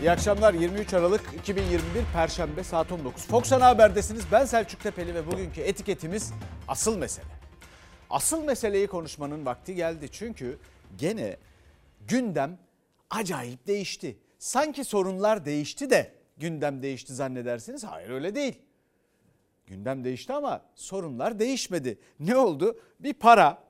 [0.00, 3.26] İyi akşamlar 23 Aralık 2021 Perşembe saat 19.
[3.26, 4.24] Fox Ana Haber'desiniz.
[4.32, 6.32] Ben Selçuk Tepeli ve bugünkü etiketimiz
[6.68, 7.26] asıl mesele.
[8.10, 10.58] Asıl meseleyi konuşmanın vakti geldi çünkü
[10.98, 11.36] gene
[12.08, 12.58] gündem
[13.10, 14.18] acayip değişti.
[14.38, 17.84] Sanki sorunlar değişti de gündem değişti zannedersiniz.
[17.84, 18.62] Hayır öyle değil.
[19.66, 21.98] Gündem değişti ama sorunlar değişmedi.
[22.20, 22.80] Ne oldu?
[23.00, 23.62] Bir para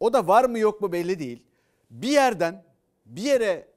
[0.00, 1.42] o da var mı yok mu belli değil.
[1.90, 2.64] Bir yerden
[3.06, 3.68] bir yere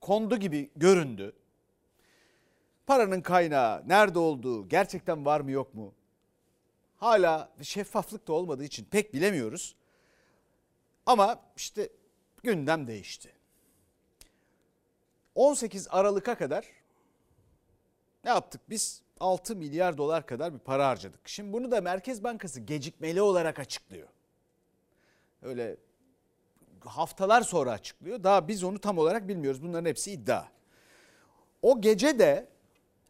[0.00, 1.32] kondu gibi göründü.
[2.88, 5.94] Paranın kaynağı nerede olduğu gerçekten var mı yok mu?
[6.96, 9.76] Hala şeffaflık da olmadığı için pek bilemiyoruz.
[11.06, 11.88] Ama işte
[12.42, 13.32] gündem değişti.
[15.34, 16.66] 18 Aralık'a kadar
[18.24, 19.02] ne yaptık biz?
[19.20, 21.28] 6 milyar dolar kadar bir para harcadık.
[21.28, 24.08] Şimdi bunu da Merkez Bankası gecikmeli olarak açıklıyor.
[25.42, 25.76] Öyle
[26.80, 28.22] haftalar sonra açıklıyor.
[28.22, 29.62] Daha biz onu tam olarak bilmiyoruz.
[29.62, 30.44] Bunların hepsi iddia.
[31.62, 32.57] O gece de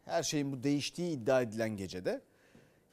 [0.09, 2.21] her şeyin bu değiştiği iddia edilen gecede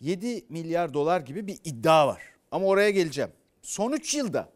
[0.01, 2.23] 7 milyar dolar gibi bir iddia var.
[2.51, 3.31] Ama oraya geleceğim.
[3.63, 4.49] Son 3 yılda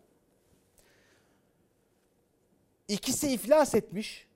[2.89, 4.27] ikisi iflas etmiş.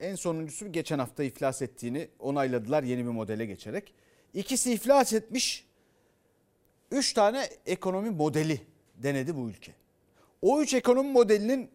[0.00, 3.94] En sonuncusu geçen hafta iflas ettiğini onayladılar yeni bir modele geçerek.
[4.34, 5.66] İkisi iflas etmiş.
[6.90, 8.60] 3 tane ekonomi modeli
[8.96, 9.74] denedi bu ülke.
[10.42, 11.70] O 3 ekonomi modelinin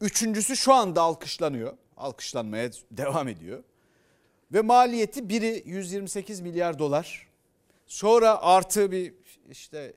[0.00, 1.76] üçüncüsü şu anda alkışlanıyor.
[1.96, 3.64] Alkışlanmaya devam ediyor.
[4.52, 7.28] Ve maliyeti biri 128 milyar dolar.
[7.86, 9.14] Sonra artı bir
[9.50, 9.94] işte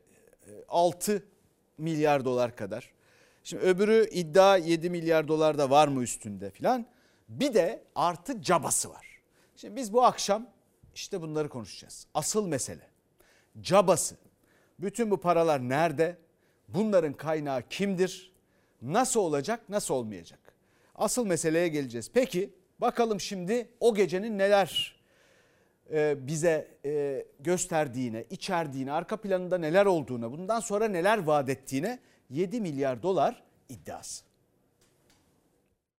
[0.67, 1.25] 6
[1.77, 2.93] milyar dolar kadar.
[3.43, 6.85] Şimdi öbürü iddia 7 milyar dolar da var mı üstünde filan.
[7.29, 9.21] Bir de artı cabası var.
[9.55, 10.49] Şimdi biz bu akşam
[10.95, 12.07] işte bunları konuşacağız.
[12.13, 12.89] Asıl mesele
[13.61, 14.15] cabası.
[14.79, 16.17] Bütün bu paralar nerede?
[16.67, 18.33] Bunların kaynağı kimdir?
[18.81, 20.39] Nasıl olacak, nasıl olmayacak?
[20.95, 22.11] Asıl meseleye geleceğiz.
[22.13, 24.95] Peki bakalım şimdi o gecenin neler
[25.93, 31.99] e, bize e, gösterdiğine, içerdiğine, arka planında neler olduğuna, bundan sonra neler vaat ettiğine
[32.29, 34.25] 7 milyar dolar iddiası.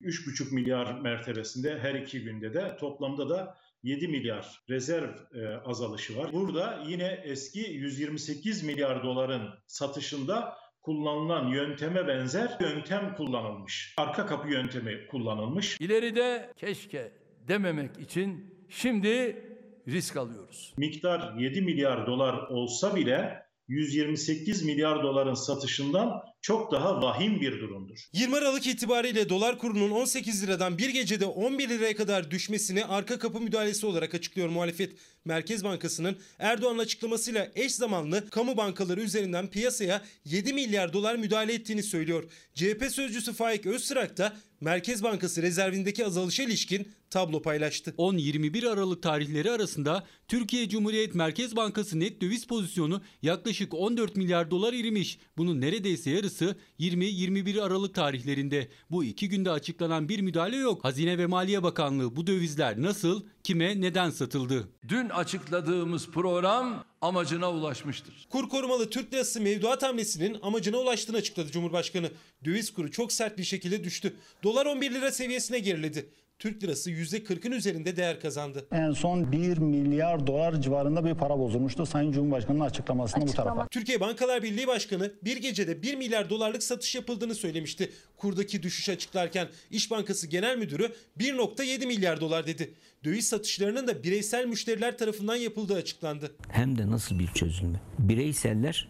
[0.01, 6.33] 3,5 milyar mertebesinde her iki günde de toplamda da 7 milyar rezerv e, azalışı var.
[6.33, 13.94] Burada yine eski 128 milyar doların satışında kullanılan yönteme benzer yöntem kullanılmış.
[13.97, 15.81] Arka kapı yöntemi kullanılmış.
[15.81, 17.11] İleride keşke
[17.47, 19.45] dememek için şimdi
[19.88, 20.73] risk alıyoruz.
[20.77, 28.07] Miktar 7 milyar dolar olsa bile 128 milyar doların satışından çok daha vahim bir durumdur.
[28.13, 33.41] 20 Aralık itibariyle dolar kurunun 18 liradan bir gecede 11 liraya kadar düşmesini arka kapı
[33.41, 34.95] müdahalesi olarak açıklıyor muhalefet.
[35.25, 41.83] Merkez Bankası'nın Erdoğan'ın açıklamasıyla eş zamanlı kamu bankaları üzerinden piyasaya 7 milyar dolar müdahale ettiğini
[41.83, 42.23] söylüyor.
[42.53, 47.93] CHP sözcüsü Faik Öztürk da Merkez Bankası rezervindeki azalışa ilişkin tablo paylaştı.
[47.97, 54.73] 10-21 Aralık tarihleri arasında Türkiye Cumhuriyet Merkez Bankası net döviz pozisyonu yaklaşık 14 milyar dolar
[54.73, 55.19] erimiş.
[55.37, 56.32] Bunun neredeyse yarısı
[56.79, 58.67] 20-21 Aralık tarihlerinde.
[58.91, 60.83] Bu iki günde açıklanan bir müdahale yok.
[60.83, 64.69] Hazine ve Maliye Bakanlığı bu dövizler nasıl, kime, neden satıldı?
[64.88, 68.27] Dün açıkladığımız program amacına ulaşmıştır.
[68.29, 72.11] Kur korumalı Türk lirası mevduat hamlesinin amacına ulaştığını açıkladı Cumhurbaşkanı.
[72.45, 74.13] Döviz kuru çok sert bir şekilde düştü.
[74.44, 76.09] Dolar 11 lira seviyesine geriledi.
[76.43, 78.67] Türk lirası %40'ın üzerinde değer kazandı.
[78.71, 83.67] En son 1 milyar dolar civarında bir para bozulmuştu Sayın Cumhurbaşkanı'nın açıklamasında bu tarafa.
[83.67, 87.91] Türkiye Bankalar Birliği Başkanı bir gecede 1 milyar dolarlık satış yapıldığını söylemişti.
[88.17, 92.73] Kurdaki düşüş açıklarken İş Bankası Genel Müdürü 1.7 milyar dolar dedi.
[93.03, 96.35] Döviz satışlarının da bireysel müşteriler tarafından yapıldığı açıklandı.
[96.49, 97.79] Hem de nasıl bir çözülme.
[97.99, 98.87] Bireyseller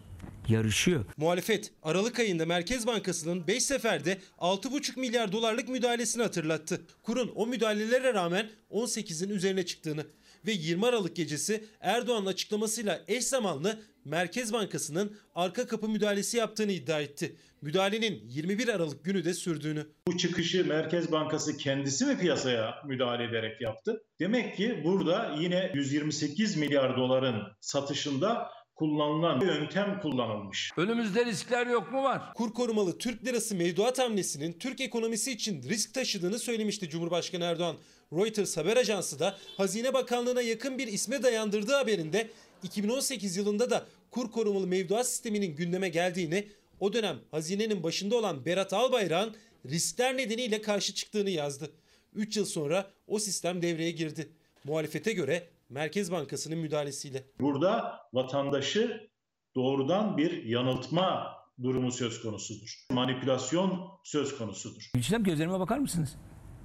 [0.50, 1.04] yarışıyor.
[1.16, 6.80] Muhalefet Aralık ayında Merkez Bankası'nın 5 seferde 6,5 milyar dolarlık müdahalesini hatırlattı.
[7.02, 10.06] Kurun o müdahalelere rağmen 18'in üzerine çıktığını
[10.46, 17.00] ve 20 Aralık gecesi Erdoğan'ın açıklamasıyla eş zamanlı Merkez Bankası'nın arka kapı müdahalesi yaptığını iddia
[17.00, 17.36] etti.
[17.62, 19.86] Müdahalenin 21 Aralık günü de sürdüğünü.
[20.06, 24.02] Bu çıkışı Merkez Bankası kendisi mi piyasaya müdahale ederek yaptı?
[24.20, 30.70] Demek ki burada yine 128 milyar doların satışında kullanılan yöntem kullanılmış.
[30.76, 32.34] Önümüzde riskler yok mu var?
[32.34, 37.76] Kur korumalı Türk lirası mevduat hamlesinin Türk ekonomisi için risk taşıdığını söylemişti Cumhurbaşkanı Erdoğan.
[38.12, 42.30] Reuters haber ajansı da Hazine Bakanlığı'na yakın bir isme dayandırdığı haberinde
[42.62, 46.48] 2018 yılında da kur korumalı mevduat sisteminin gündeme geldiğini,
[46.80, 49.36] o dönem hazinenin başında olan Berat Albayrak'ın
[49.66, 51.70] riskler nedeniyle karşı çıktığını yazdı.
[52.14, 54.28] 3 yıl sonra o sistem devreye girdi.
[54.64, 57.24] Muhalefete göre Merkez Bankası'nın müdahalesiyle.
[57.40, 59.10] Burada vatandaşı
[59.54, 62.84] doğrudan bir yanıltma durumu söz konusudur.
[62.92, 64.90] Manipülasyon söz konusudur.
[64.94, 66.16] Gülçinem gözlerime bakar mısınız?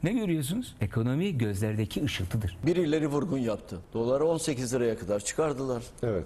[0.03, 0.75] Ne görüyorsunuz?
[0.81, 2.57] Ekonomi gözlerdeki ışıltıdır.
[2.65, 3.79] Birileri vurgun yaptı.
[3.93, 5.83] Doları 18 liraya kadar çıkardılar.
[6.03, 6.25] Evet.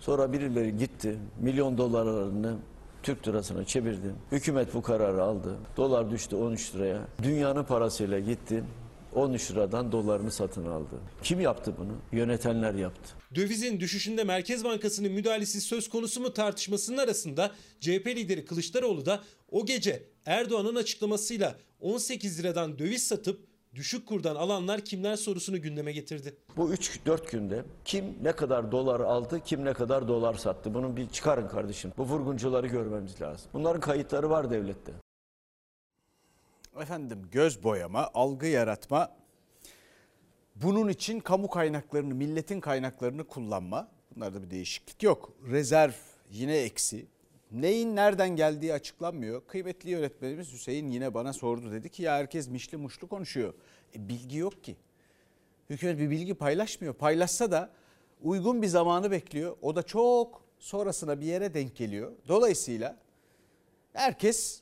[0.00, 1.18] Sonra birileri gitti.
[1.40, 2.56] Milyon dolarlarını
[3.02, 4.14] Türk lirasına çevirdi.
[4.32, 5.56] Hükümet bu kararı aldı.
[5.76, 7.00] Dolar düştü 13 liraya.
[7.22, 8.64] Dünyanın parasıyla gitti.
[9.14, 11.00] 13 liradan dolarını satın aldı.
[11.22, 11.92] Kim yaptı bunu?
[12.12, 13.14] Yönetenler yaptı.
[13.34, 17.50] Dövizin düşüşünde Merkez Bankası'nın müdahalesi söz konusu mu tartışmasının arasında
[17.80, 19.20] CHP lideri Kılıçdaroğlu da
[19.50, 26.36] o gece Erdoğan'ın açıklamasıyla 18 liradan döviz satıp düşük kurdan alanlar kimler sorusunu gündeme getirdi.
[26.56, 30.74] Bu 3-4 günde kim ne kadar dolar aldı, kim ne kadar dolar sattı?
[30.74, 31.92] Bunu bir çıkarın kardeşim.
[31.98, 33.50] Bu vurguncuları görmemiz lazım.
[33.52, 34.92] Bunların kayıtları var devlette.
[36.80, 39.16] Efendim göz boyama, algı yaratma,
[40.56, 43.88] bunun için kamu kaynaklarını, milletin kaynaklarını kullanma.
[44.16, 45.32] Bunlarda bir değişiklik yok.
[45.50, 45.92] Rezerv
[46.30, 47.06] yine eksi.
[47.52, 49.46] Neyin nereden geldiği açıklanmıyor.
[49.46, 51.72] Kıymetli yönetmenimiz Hüseyin yine bana sordu.
[51.72, 53.54] Dedi ki ya herkes mişli muşlu konuşuyor.
[53.96, 54.76] E, bilgi yok ki.
[55.70, 56.94] Hükümet bir bilgi paylaşmıyor.
[56.94, 57.70] Paylaşsa da
[58.22, 59.56] uygun bir zamanı bekliyor.
[59.62, 62.12] O da çok sonrasına bir yere denk geliyor.
[62.28, 62.96] Dolayısıyla
[63.92, 64.61] herkes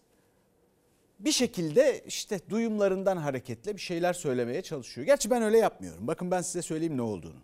[1.20, 5.06] bir şekilde işte duyumlarından hareketle bir şeyler söylemeye çalışıyor.
[5.06, 6.06] Gerçi ben öyle yapmıyorum.
[6.06, 7.40] Bakın ben size söyleyeyim ne olduğunu.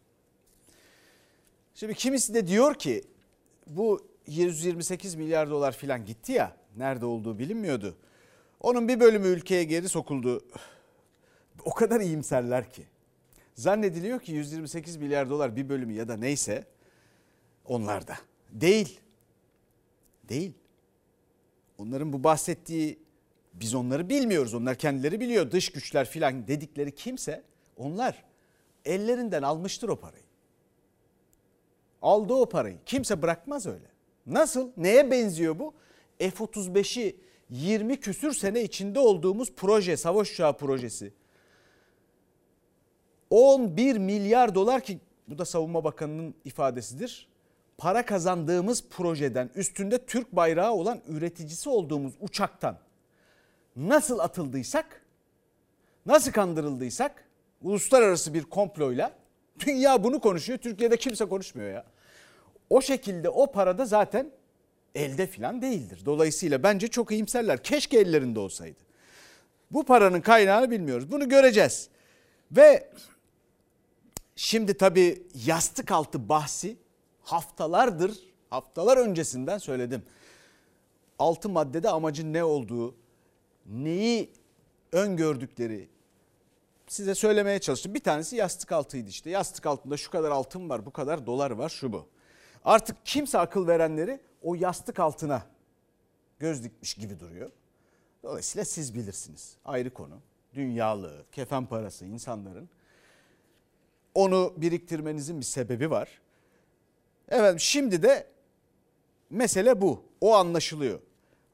[1.74, 3.04] Şimdi kimisi de diyor ki
[3.66, 7.96] bu 128 milyar dolar filan gitti ya nerede olduğu bilinmiyordu.
[8.60, 10.44] Onun bir bölümü ülkeye geri sokuldu.
[11.64, 12.82] O kadar iyimserler ki.
[13.54, 16.64] Zannediliyor ki 128 milyar dolar bir bölümü ya da neyse
[17.64, 18.16] onlarda.
[18.50, 19.00] Değil.
[20.28, 20.52] Değil.
[21.78, 23.05] Onların bu bahsettiği
[23.60, 24.54] biz onları bilmiyoruz.
[24.54, 25.50] Onlar kendileri biliyor.
[25.50, 27.42] Dış güçler filan dedikleri kimse
[27.76, 28.24] onlar
[28.84, 30.22] ellerinden almıştır o parayı.
[32.02, 32.78] Aldı o parayı.
[32.86, 33.86] Kimse bırakmaz öyle.
[34.26, 34.70] Nasıl?
[34.76, 35.74] Neye benziyor bu?
[36.18, 37.16] F-35'i
[37.50, 41.12] 20 küsür sene içinde olduğumuz proje, savaş uçağı projesi.
[43.30, 44.98] 11 milyar dolar ki
[45.28, 47.28] bu da Savunma Bakanı'nın ifadesidir.
[47.78, 52.78] Para kazandığımız projeden üstünde Türk bayrağı olan üreticisi olduğumuz uçaktan
[53.76, 55.02] nasıl atıldıysak,
[56.06, 57.24] nasıl kandırıldıysak
[57.62, 59.12] uluslararası bir komployla
[59.58, 60.58] dünya bunu konuşuyor.
[60.58, 61.84] Türkiye'de kimse konuşmuyor ya.
[62.70, 64.30] O şekilde o para da zaten
[64.94, 66.02] elde filan değildir.
[66.04, 67.62] Dolayısıyla bence çok iyimserler.
[67.62, 68.78] Keşke ellerinde olsaydı.
[69.70, 71.10] Bu paranın kaynağını bilmiyoruz.
[71.10, 71.88] Bunu göreceğiz.
[72.52, 72.90] Ve
[74.36, 76.76] şimdi tabii yastık altı bahsi
[77.22, 78.18] haftalardır,
[78.50, 80.02] haftalar öncesinden söyledim.
[81.18, 82.94] Altı maddede amacın ne olduğu,
[83.68, 84.32] neyi
[84.92, 85.88] öngördükleri
[86.86, 87.94] size söylemeye çalıştım.
[87.94, 89.30] Bir tanesi yastık altıydı işte.
[89.30, 92.06] Yastık altında şu kadar altın var, bu kadar dolar var, şu bu.
[92.64, 95.46] Artık kimse akıl verenleri o yastık altına
[96.38, 97.50] göz dikmiş gibi duruyor.
[98.22, 99.56] Dolayısıyla siz bilirsiniz.
[99.64, 100.20] Ayrı konu.
[100.54, 102.68] Dünyalığı, kefen parası insanların.
[104.14, 106.20] Onu biriktirmenizin bir sebebi var.
[107.28, 108.26] Evet şimdi de
[109.30, 110.04] mesele bu.
[110.20, 111.00] O anlaşılıyor.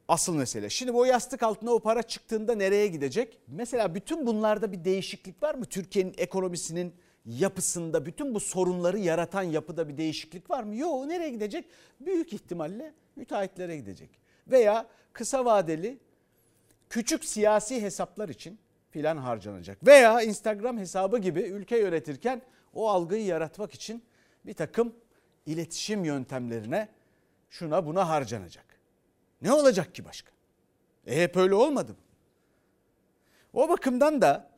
[0.08, 0.70] Asıl mesele.
[0.70, 3.38] Şimdi o yastık altına o para çıktığında nereye gidecek?
[3.48, 5.64] Mesela bütün bunlarda bir değişiklik var mı?
[5.64, 6.94] Türkiye'nin ekonomisinin
[7.26, 10.76] yapısında bütün bu sorunları yaratan yapıda bir değişiklik var mı?
[10.76, 11.64] Yok nereye gidecek?
[12.00, 14.10] Büyük ihtimalle müteahhitlere gidecek.
[14.46, 15.98] Veya kısa vadeli
[16.90, 18.58] küçük siyasi hesaplar için
[18.90, 19.86] filan harcanacak.
[19.86, 22.42] Veya Instagram hesabı gibi ülke yönetirken
[22.74, 24.02] o algıyı yaratmak için
[24.46, 24.94] bir takım
[25.46, 26.88] iletişim yöntemlerine
[27.50, 28.71] şuna buna harcanacak.
[29.42, 30.32] Ne olacak ki başka?
[31.06, 31.98] E hep öyle olmadı mı?
[33.52, 34.50] O bakımdan da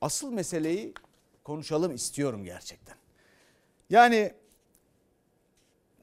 [0.00, 0.94] asıl meseleyi
[1.44, 2.96] konuşalım istiyorum gerçekten.
[3.90, 4.34] Yani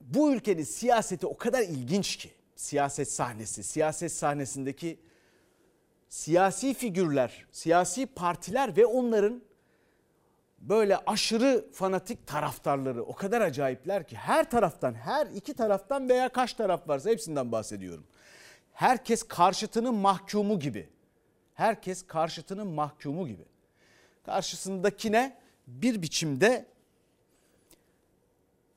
[0.02, 5.00] bu ülkenin siyaseti o kadar ilginç ki siyaset sahnesi, siyaset sahnesindeki
[6.10, 9.42] siyasi figürler, siyasi partiler ve onların
[10.60, 16.54] böyle aşırı fanatik taraftarları o kadar acayipler ki her taraftan, her iki taraftan veya kaç
[16.54, 18.06] taraf varsa hepsinden bahsediyorum.
[18.74, 20.90] Herkes karşıtının mahkumu gibi.
[21.54, 23.46] Herkes karşıtının mahkumu gibi.
[24.24, 25.38] Karşısındakine
[25.68, 26.66] bir biçimde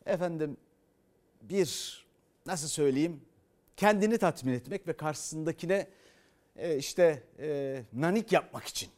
[0.06, 0.56] efendim
[1.42, 2.06] bir
[2.46, 3.20] nasıl söyleyeyim
[3.76, 5.88] kendini tatmin etmek ve karşısındakine
[6.56, 8.90] e, işte e, nanik yapmak için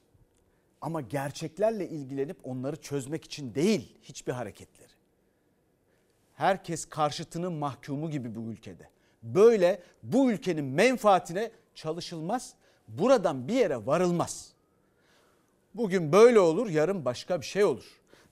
[0.81, 4.93] ama gerçeklerle ilgilenip onları çözmek için değil hiçbir hareketleri.
[6.35, 8.91] Herkes karşıtının mahkumu gibi bu ülkede.
[9.23, 12.55] Böyle bu ülkenin menfaatine çalışılmaz.
[12.89, 14.53] Buradan bir yere varılmaz.
[15.75, 17.85] Bugün böyle olur, yarın başka bir şey olur.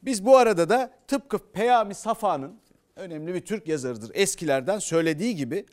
[0.02, 2.60] Biz bu arada da tıpkı Peyami Safa'nın
[2.96, 4.10] önemli bir Türk yazarıdır.
[4.14, 5.66] Eskilerden söylediği gibi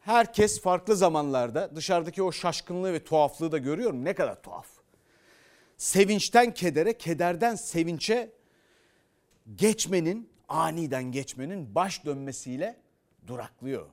[0.00, 4.04] herkes farklı zamanlarda dışarıdaki o şaşkınlığı ve tuhaflığı da görüyorum.
[4.04, 4.66] Ne kadar tuhaf.
[5.76, 8.30] sevinçten kedere, kederden sevinçe
[9.56, 12.76] geçmenin, aniden geçmenin baş dönmesiyle
[13.26, 13.86] duraklıyor.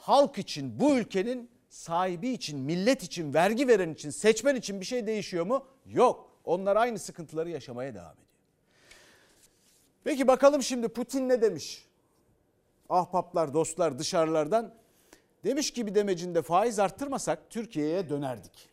[0.00, 5.06] Halk için, bu ülkenin sahibi için, millet için, vergi veren için, seçmen için bir şey
[5.06, 5.66] değişiyor mu?
[5.86, 6.30] Yok.
[6.44, 8.26] Onlar aynı sıkıntıları yaşamaya devam ediyor.
[10.04, 11.88] Peki bakalım şimdi Putin ne demiş?
[12.88, 14.74] Ahbaplar, dostlar dışarılardan
[15.44, 18.68] demiş ki bir demecinde faiz arttırmasak Türkiye'ye dönerdik.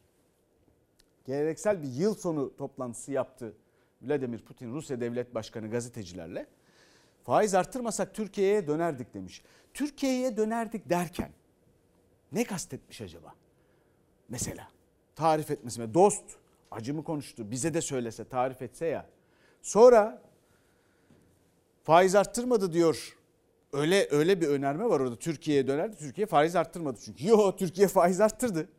[1.26, 3.54] Geleneksel bir yıl sonu toplantısı yaptı
[4.02, 6.48] Vladimir Putin Rusya Devlet Başkanı gazetecilerle.
[7.28, 9.44] Faiz arttırmasak Türkiye'ye dönerdik demiş.
[9.74, 11.32] Türkiye'ye dönerdik derken
[12.32, 13.34] ne kastetmiş acaba?
[14.30, 14.68] Mesela
[15.16, 15.94] tarif etmesi?
[15.94, 16.24] Dost
[16.72, 19.10] acı mı konuştu bize de söylese tarif etse ya.
[19.62, 20.22] Sonra
[21.84, 23.18] faiz arttırmadı diyor.
[23.74, 25.98] Öyle öyle bir önerme var orada Türkiye'ye dönerdi.
[25.98, 27.28] Türkiye faiz arttırmadı çünkü.
[27.28, 28.70] Yo Türkiye faiz arttırdı.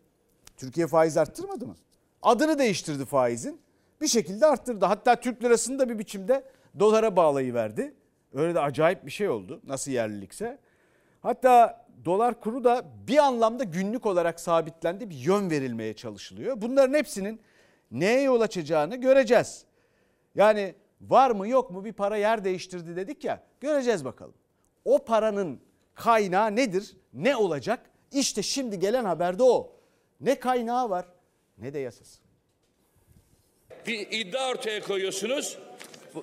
[0.56, 1.76] Türkiye faiz arttırmadı mı?
[2.22, 3.60] Adını değiştirdi faizin.
[4.00, 4.84] Bir şekilde arttırdı.
[4.84, 6.44] Hatta Türk lirasını da bir biçimde
[6.78, 7.94] dolara bağlayıverdi.
[8.34, 9.60] Öyle de acayip bir şey oldu.
[9.64, 10.58] Nasıl yerlilikse.
[11.20, 15.10] Hatta dolar kuru da bir anlamda günlük olarak sabitlendi.
[15.10, 16.60] Bir yön verilmeye çalışılıyor.
[16.62, 17.40] Bunların hepsinin
[17.90, 19.64] neye yol açacağını göreceğiz.
[20.34, 23.42] Yani var mı yok mu bir para yer değiştirdi dedik ya.
[23.60, 24.34] Göreceğiz bakalım.
[24.84, 25.60] O paranın
[25.94, 26.96] kaynağı nedir?
[27.12, 27.90] Ne olacak?
[28.12, 29.72] İşte şimdi gelen haberde o.
[30.20, 31.06] Ne kaynağı var
[31.58, 32.22] ne de yasası.
[33.86, 35.58] Bir iddia ortaya koyuyorsunuz.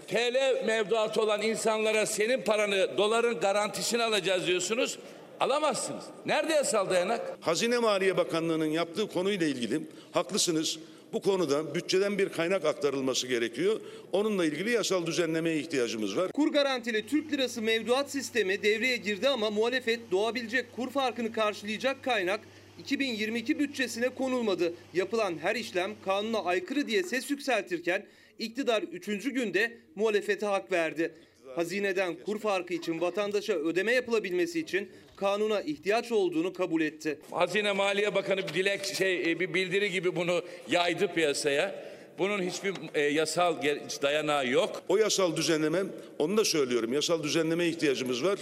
[0.07, 4.99] TL mevduatı olan insanlara senin paranı doların garantisini alacağız diyorsunuz.
[5.39, 6.03] Alamazsınız.
[6.25, 7.37] Nerede yasal dayanak?
[7.41, 10.79] Hazine Maliye Bakanlığı'nın yaptığı konuyla ilgili haklısınız.
[11.13, 13.79] Bu konuda bütçeden bir kaynak aktarılması gerekiyor.
[14.11, 16.31] Onunla ilgili yasal düzenlemeye ihtiyacımız var.
[16.31, 22.39] Kur garantili Türk lirası mevduat sistemi devreye girdi ama muhalefet doğabilecek kur farkını karşılayacak kaynak
[22.79, 24.73] 2022 bütçesine konulmadı.
[24.93, 28.05] Yapılan her işlem kanuna aykırı diye ses yükseltirken
[28.39, 29.05] iktidar 3.
[29.33, 31.11] günde muhalefete hak verdi.
[31.55, 37.19] Hazineden kur farkı için vatandaşa ödeme yapılabilmesi için kanuna ihtiyaç olduğunu kabul etti.
[37.31, 41.85] Hazine Maliye Bakanı bir dilek şey e, bir bildiri gibi bunu yaydı piyasaya.
[42.19, 43.55] Bunun hiçbir e, yasal
[44.01, 44.83] dayanağı yok.
[44.89, 45.83] O yasal düzenleme,
[46.19, 48.39] onu da söylüyorum, yasal düzenlemeye ihtiyacımız var.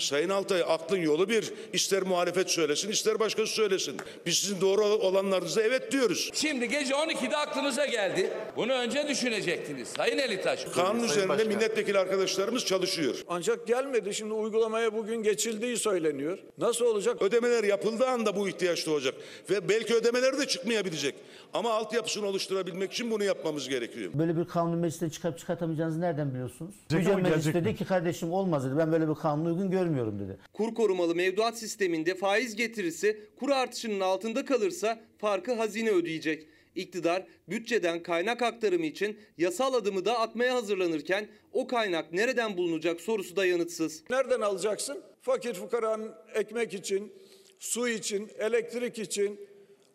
[0.00, 1.52] Sayın Altay aklın yolu bir.
[1.72, 3.96] İster muhalefet söylesin, ister başkası söylesin.
[4.26, 6.30] Biz sizin doğru olanlarınıza evet diyoruz.
[6.34, 8.30] Şimdi gece 12'de aklınıza geldi.
[8.56, 9.88] Bunu önce düşünecektiniz.
[9.88, 10.64] Sayın Elitaş.
[10.64, 13.14] Kanun üzerinde milletvekili arkadaşlarımız çalışıyor.
[13.28, 14.14] Ancak gelmedi.
[14.14, 16.38] Şimdi uygulamaya bugün geçildiği söyleniyor.
[16.58, 17.22] Nasıl olacak?
[17.22, 19.14] Ödemeler yapıldığı anda bu ihtiyaç doğacak.
[19.50, 21.14] Ve belki ödemeler de çıkmayabilecek.
[21.54, 24.10] Ama altyapısını oluşturabilmek için bunu yapmamız gerekiyor.
[24.14, 26.74] Böyle bir kanunu mecliste çıkarıp çıkartamayacağınızı nereden biliyorsunuz?
[26.90, 28.78] Yüce Meclis dedi ki kardeşim olmaz dedi.
[28.78, 30.38] Ben böyle bir kanunu uygun görmüyorum dedi.
[30.52, 36.46] Kur korumalı mevduat sisteminde faiz getirisi kur artışının altında kalırsa farkı hazine ödeyecek.
[36.74, 43.36] İktidar bütçeden kaynak aktarımı için yasal adımı da atmaya hazırlanırken o kaynak nereden bulunacak sorusu
[43.36, 44.04] da yanıtsız.
[44.10, 45.02] Nereden alacaksın?
[45.20, 47.12] Fakir fukaranın ekmek için,
[47.58, 49.40] su için, elektrik için,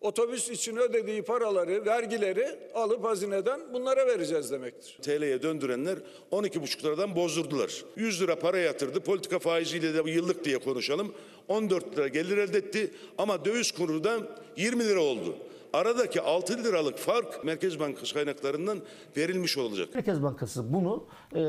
[0.01, 4.97] otobüs için ödediği paraları, vergileri alıp hazineden bunlara vereceğiz demektir.
[5.01, 5.97] TL'ye döndürenler
[6.31, 7.83] 12,5 liradan bozdurdular.
[7.95, 8.99] 100 lira para yatırdı.
[8.99, 11.13] Politika faiziyle de yıllık diye konuşalım.
[11.47, 14.19] 14 lira gelir elde etti ama döviz kuru da
[14.57, 15.37] 20 lira oldu.
[15.75, 18.81] Aradaki 6 liralık fark Merkez Bankası kaynaklarından
[19.17, 19.95] verilmiş olacak.
[19.95, 21.39] Merkez Bankası bunu e,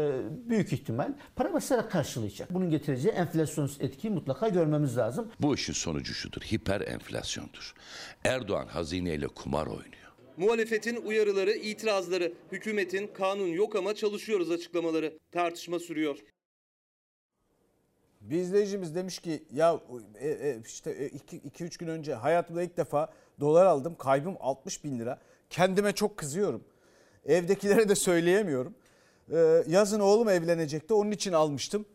[0.49, 2.55] büyük ihtimal para basarak karşılayacak.
[2.55, 5.33] Bunun getireceği enflasyonist etkiyi mutlaka görmemiz lazım.
[5.41, 6.41] Bu işin sonucu şudur.
[6.41, 7.75] Hiper enflasyondur.
[8.25, 10.13] Erdoğan hazineyle kumar oynuyor.
[10.37, 16.19] Muhalefetin uyarıları, itirazları, hükümetin kanun yok ama çalışıyoruz açıklamaları tartışma sürüyor.
[18.21, 19.81] Bir izleyicimiz demiş ki ya
[20.21, 23.95] e, e, işte 2-3 gün önce hayatımda ilk defa dolar aldım.
[23.99, 25.19] Kaybım 60 bin lira.
[25.51, 26.65] Kendime çok kızıyorum.
[27.27, 28.75] Evdekilere de söyleyemiyorum.
[29.33, 31.87] Ee, yazın oğlum evlenecekti onun için almıştım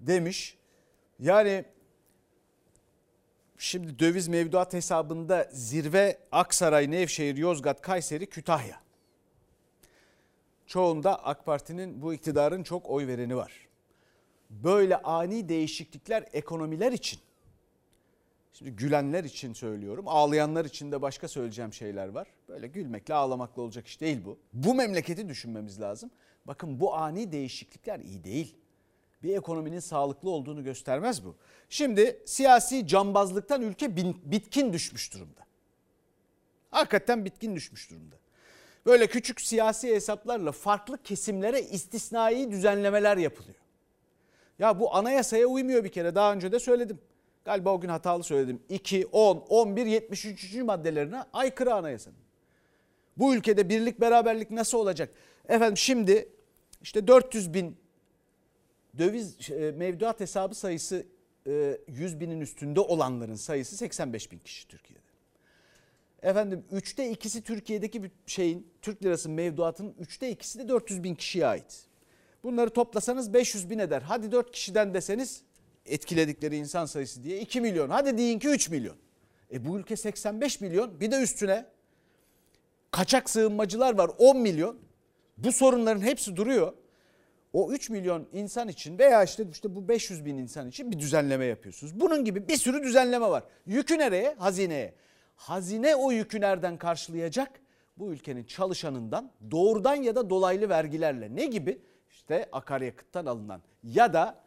[0.00, 0.58] demiş.
[1.18, 1.64] Yani
[3.58, 8.80] şimdi döviz mevduat hesabında zirve Aksaray, Nevşehir, Yozgat, Kayseri, Kütahya.
[10.66, 13.68] Çoğunda AK Parti'nin bu iktidarın çok oy vereni var.
[14.50, 17.20] Böyle ani değişiklikler ekonomiler için
[18.52, 20.04] Şimdi gülenler için söylüyorum.
[20.08, 22.28] Ağlayanlar için de başka söyleyeceğim şeyler var.
[22.48, 24.38] Böyle gülmekle ağlamakla olacak iş değil bu.
[24.52, 26.10] Bu memleketi düşünmemiz lazım.
[26.46, 28.56] Bakın bu ani değişiklikler iyi değil.
[29.22, 31.36] Bir ekonominin sağlıklı olduğunu göstermez bu.
[31.68, 35.40] Şimdi siyasi cambazlıktan ülke bitkin düşmüş durumda.
[36.70, 38.16] Hakikaten bitkin düşmüş durumda.
[38.86, 43.54] Böyle küçük siyasi hesaplarla farklı kesimlere istisnai düzenlemeler yapılıyor.
[44.58, 47.00] Ya bu anayasaya uymuyor bir kere daha önce de söyledim.
[47.44, 48.62] Galiba o gün hatalı söyledim.
[48.68, 50.54] 2, 10, 11, 73.
[50.54, 52.18] maddelerine aykırı anayasanın.
[53.16, 55.10] Bu ülkede birlik beraberlik nasıl olacak?
[55.48, 56.28] Efendim şimdi
[56.82, 57.76] işte 400 bin
[58.98, 61.06] döviz e, mevduat hesabı sayısı
[61.46, 65.00] e, 100 binin üstünde olanların sayısı 85 bin kişi Türkiye'de.
[66.22, 71.46] Efendim üçte ikisi Türkiye'deki bir şeyin Türk lirası mevduatının üçte ikisi de 400 bin kişiye
[71.46, 71.86] ait.
[72.42, 74.02] Bunları toplasanız 500 bin eder.
[74.02, 75.42] Hadi 4 kişiden deseniz
[75.86, 77.90] etkiledikleri insan sayısı diye 2 milyon.
[77.90, 78.96] Hadi deyin ki 3 milyon.
[79.52, 81.66] E bu ülke 85 milyon bir de üstüne
[82.90, 84.78] kaçak sığınmacılar var 10 milyon.
[85.38, 86.72] Bu sorunların hepsi duruyor.
[87.52, 91.44] O 3 milyon insan için veya işte, işte bu 500 bin insan için bir düzenleme
[91.44, 92.00] yapıyorsunuz.
[92.00, 93.42] Bunun gibi bir sürü düzenleme var.
[93.66, 94.34] Yükü nereye?
[94.34, 94.94] Hazineye.
[95.36, 97.60] Hazine o yükü nereden karşılayacak?
[97.96, 101.36] Bu ülkenin çalışanından doğrudan ya da dolaylı vergilerle.
[101.36, 101.82] Ne gibi?
[102.10, 104.40] İşte akaryakıttan alınan ya da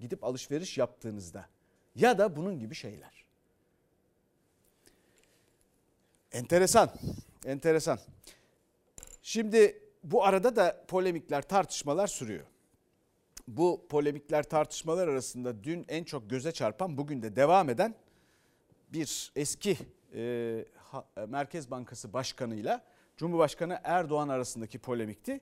[0.00, 1.48] gidip alışveriş yaptığınızda
[1.94, 3.24] ya da bunun gibi şeyler.
[6.32, 6.90] Enteresan,
[7.44, 7.98] enteresan.
[9.22, 12.46] Şimdi bu arada da polemikler, tartışmalar sürüyor.
[13.48, 17.94] Bu polemikler, tartışmalar arasında dün en çok göze çarpan, bugün de devam eden
[18.92, 19.76] bir eski
[20.14, 22.84] e, ha, Merkez Bankası Başkanı'yla
[23.16, 25.40] Cumhurbaşkanı Erdoğan arasındaki polemikti.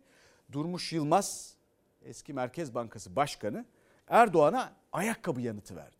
[0.52, 1.54] Durmuş Yılmaz,
[2.02, 3.64] eski Merkez Bankası Başkanı
[4.10, 5.92] Erdoğan'a ayakkabı yanıtı verdi.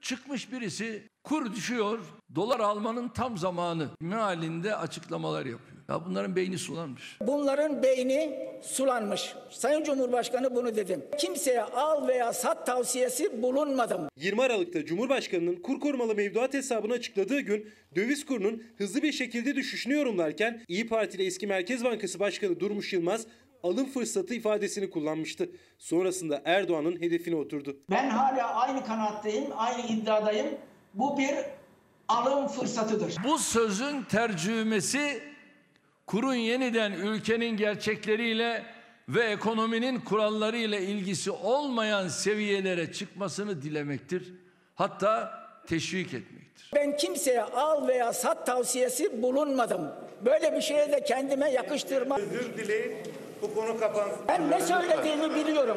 [0.00, 1.98] Çıkmış birisi kur düşüyor,
[2.34, 5.76] dolar almanın tam zamanı mealinde açıklamalar yapıyor.
[5.88, 7.18] Ya bunların beyni sulanmış.
[7.20, 9.34] Bunların beyni sulanmış.
[9.50, 11.04] Sayın Cumhurbaşkanı bunu dedim.
[11.18, 14.08] Kimseye al veya sat tavsiyesi bulunmadım.
[14.16, 19.94] 20 Aralık'ta Cumhurbaşkanı'nın kur korumalı mevduat hesabını açıkladığı gün döviz kurunun hızlı bir şekilde düşüşünü
[19.94, 23.26] yorumlarken İyi Partili eski Merkez Bankası Başkanı Durmuş Yılmaz
[23.66, 25.48] alım fırsatı ifadesini kullanmıştı.
[25.78, 27.76] Sonrasında Erdoğan'ın hedefine oturdu.
[27.90, 30.46] Ben hala aynı kanaatteyim, aynı iddiadayım.
[30.94, 31.34] Bu bir
[32.08, 33.16] alım fırsatıdır.
[33.24, 35.22] Bu sözün tercümesi
[36.06, 38.62] kurun yeniden ülkenin gerçekleriyle
[39.08, 44.34] ve ekonominin kurallarıyla ilgisi olmayan seviyelere çıkmasını dilemektir.
[44.74, 45.30] Hatta
[45.66, 46.70] teşvik etmektir.
[46.74, 49.88] Ben kimseye al veya sat tavsiyesi bulunmadım.
[50.24, 52.16] Böyle bir şeye de kendime yakıştırma.
[52.16, 52.96] Özür dileyin.
[53.50, 54.18] Bu konu kapansın.
[54.28, 55.76] Ben ne söylediğimi biliyorum.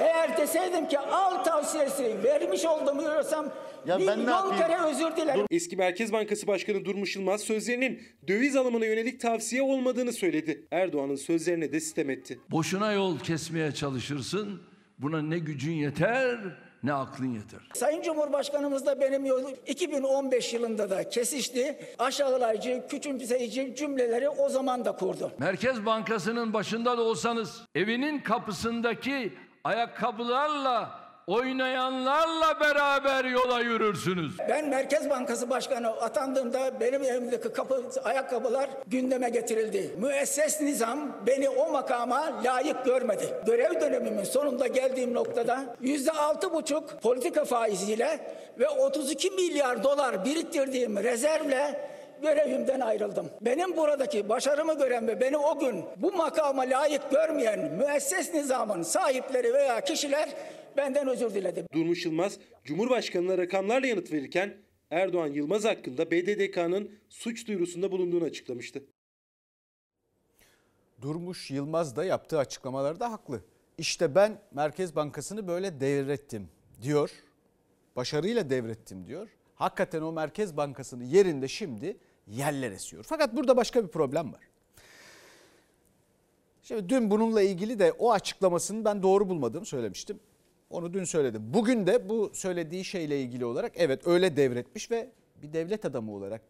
[0.00, 3.46] Eğer deseydim ki al tavsiyesi vermiş olduğumu görüyorsam
[3.86, 4.56] Ya ben ne milyon yapayım?
[4.58, 5.46] kere özür dilerim.
[5.50, 10.66] Eski Merkez Bankası Başkanı Durmuş Yılmaz sözlerinin döviz alımına yönelik tavsiye olmadığını söyledi.
[10.70, 12.38] Erdoğan'ın sözlerine de sitem etti.
[12.50, 14.62] Boşuna yol kesmeye çalışırsın.
[14.98, 16.38] Buna ne gücün yeter
[16.82, 17.60] ne aklın yeter.
[17.74, 21.78] Sayın Cumhurbaşkanımız da benim yolum 2015 yılında da kesişti.
[21.98, 25.32] Aşağılayıcı, küçümseyici cümleleri o zaman da kurdu.
[25.38, 29.32] Merkez Bankası'nın başında da olsanız evinin kapısındaki
[29.64, 34.38] ayakkabılarla oynayanlarla beraber yola yürürsünüz.
[34.48, 39.94] Ben Merkez Bankası Başkanı atandığımda benim evimdeki kapı, ayakkabılar gündeme getirildi.
[39.98, 43.34] Müesses nizam beni o makama layık görmedi.
[43.46, 48.20] Görev dönemimin sonunda geldiğim noktada yüzde altı buçuk politika faiziyle
[48.58, 51.88] ve 32 milyar dolar biriktirdiğim rezervle
[52.22, 53.30] görevimden ayrıldım.
[53.40, 59.54] Benim buradaki başarımı gören ve beni o gün bu makama layık görmeyen müesses nizamın sahipleri
[59.54, 60.28] veya kişiler
[60.78, 61.66] benden özür diledi.
[61.72, 64.56] Durmuş Yılmaz, Cumhurbaşkanı'na rakamlarla yanıt verirken
[64.90, 68.84] Erdoğan Yılmaz hakkında BDDK'nın suç duyurusunda bulunduğunu açıklamıştı.
[71.02, 73.44] Durmuş Yılmaz da yaptığı açıklamalarda haklı.
[73.78, 76.48] İşte ben Merkez Bankası'nı böyle devrettim
[76.82, 77.10] diyor.
[77.96, 79.28] Başarıyla devrettim diyor.
[79.54, 83.04] Hakikaten o Merkez Bankası'nın yerinde şimdi yerler esiyor.
[83.08, 84.48] Fakat burada başka bir problem var.
[86.62, 90.20] Şimdi dün bununla ilgili de o açıklamasını ben doğru bulmadığımı söylemiştim.
[90.70, 91.42] Onu dün söyledim.
[91.54, 95.10] Bugün de bu söylediği şeyle ilgili olarak evet öyle devretmiş ve
[95.42, 96.42] bir devlet adamı olarak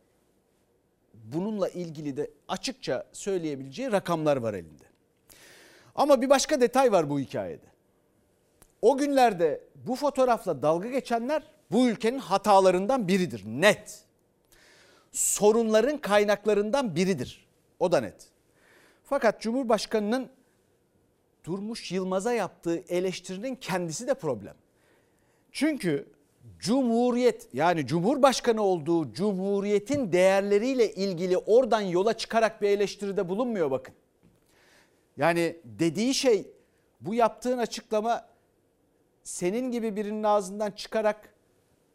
[1.14, 4.84] bununla ilgili de açıkça söyleyebileceği rakamlar var elinde.
[5.94, 7.66] Ama bir başka detay var bu hikayede.
[8.82, 13.42] O günlerde bu fotoğrafla dalga geçenler bu ülkenin hatalarından biridir.
[13.46, 14.04] Net.
[15.12, 17.48] Sorunların kaynaklarından biridir.
[17.78, 18.28] O da net.
[19.04, 20.30] Fakat Cumhurbaşkanı'nın
[21.48, 24.54] Durmuş Yılmaz'a yaptığı eleştirinin kendisi de problem.
[25.52, 26.08] Çünkü
[26.58, 33.94] Cumhuriyet yani Cumhurbaşkanı olduğu Cumhuriyet'in değerleriyle ilgili oradan yola çıkarak bir eleştiride bulunmuyor bakın.
[35.16, 36.46] Yani dediği şey
[37.00, 38.26] bu yaptığın açıklama
[39.24, 41.34] senin gibi birinin ağzından çıkarak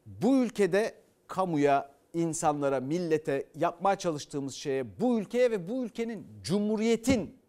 [0.06, 0.96] bu ülkede
[1.28, 7.42] kamuya, insanlara, millete yapmaya çalıştığımız şeye, bu ülkeye ve bu ülkenin cumhuriyetin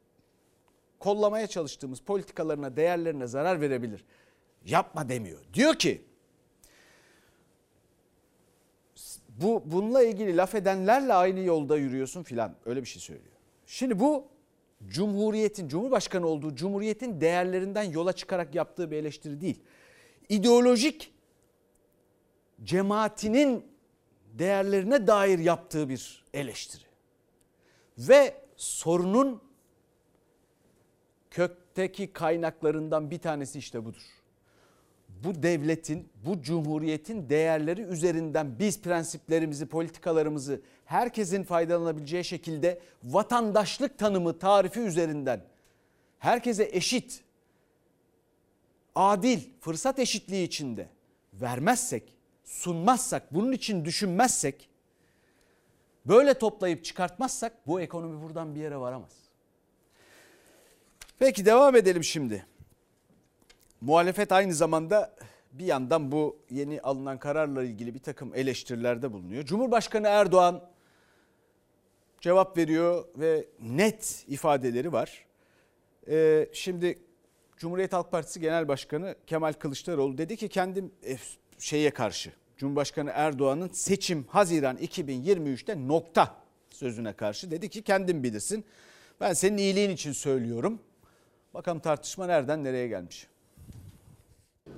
[1.05, 4.05] kollamaya çalıştığımız politikalarına, değerlerine zarar verebilir.
[4.67, 5.41] Yapma demiyor.
[5.55, 6.05] Diyor ki
[9.29, 13.35] bu bununla ilgili laf edenlerle aynı yolda yürüyorsun filan öyle bir şey söylüyor.
[13.67, 14.25] Şimdi bu
[14.89, 19.61] Cumhuriyetin, Cumhurbaşkanı olduğu Cumhuriyetin değerlerinden yola çıkarak yaptığı bir eleştiri değil.
[20.29, 21.13] İdeolojik
[22.63, 23.65] cemaatinin
[24.39, 26.85] değerlerine dair yaptığı bir eleştiri.
[27.99, 29.43] Ve sorunun
[31.35, 34.03] kökteki kaynaklarından bir tanesi işte budur.
[35.09, 44.81] Bu devletin, bu cumhuriyetin değerleri üzerinden biz prensiplerimizi, politikalarımızı herkesin faydalanabileceği şekilde vatandaşlık tanımı tarifi
[44.81, 45.41] üzerinden
[46.19, 47.25] herkese eşit,
[48.95, 50.89] adil, fırsat eşitliği içinde
[51.33, 52.03] vermezsek,
[52.45, 54.69] sunmazsak, bunun için düşünmezsek,
[56.07, 59.24] böyle toplayıp çıkartmazsak bu ekonomi buradan bir yere varamaz.
[61.19, 62.47] Peki devam edelim şimdi.
[63.81, 65.17] Muhalefet aynı zamanda
[65.53, 69.45] bir yandan bu yeni alınan kararla ilgili bir takım eleştirilerde bulunuyor.
[69.45, 70.63] Cumhurbaşkanı Erdoğan
[72.21, 75.25] cevap veriyor ve net ifadeleri var.
[76.09, 76.99] Ee, şimdi
[77.57, 81.17] Cumhuriyet Halk Partisi Genel Başkanı Kemal Kılıçdaroğlu dedi ki kendim e,
[81.59, 86.37] şeye karşı Cumhurbaşkanı Erdoğan'ın seçim Haziran 2023'te nokta
[86.71, 88.65] sözüne karşı dedi ki kendin bilirsin.
[89.21, 90.81] Ben senin iyiliğin için söylüyorum.
[91.55, 93.27] Bakalım tartışma nereden nereye gelmiş.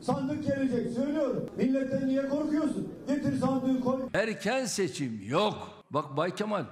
[0.01, 1.51] Sandık gelecek söylüyorum.
[1.57, 2.95] Milletten niye korkuyorsun?
[3.09, 4.03] Getir sandığı koy.
[4.15, 5.85] Erken seçim yok.
[5.91, 6.65] Bak Bay Kemal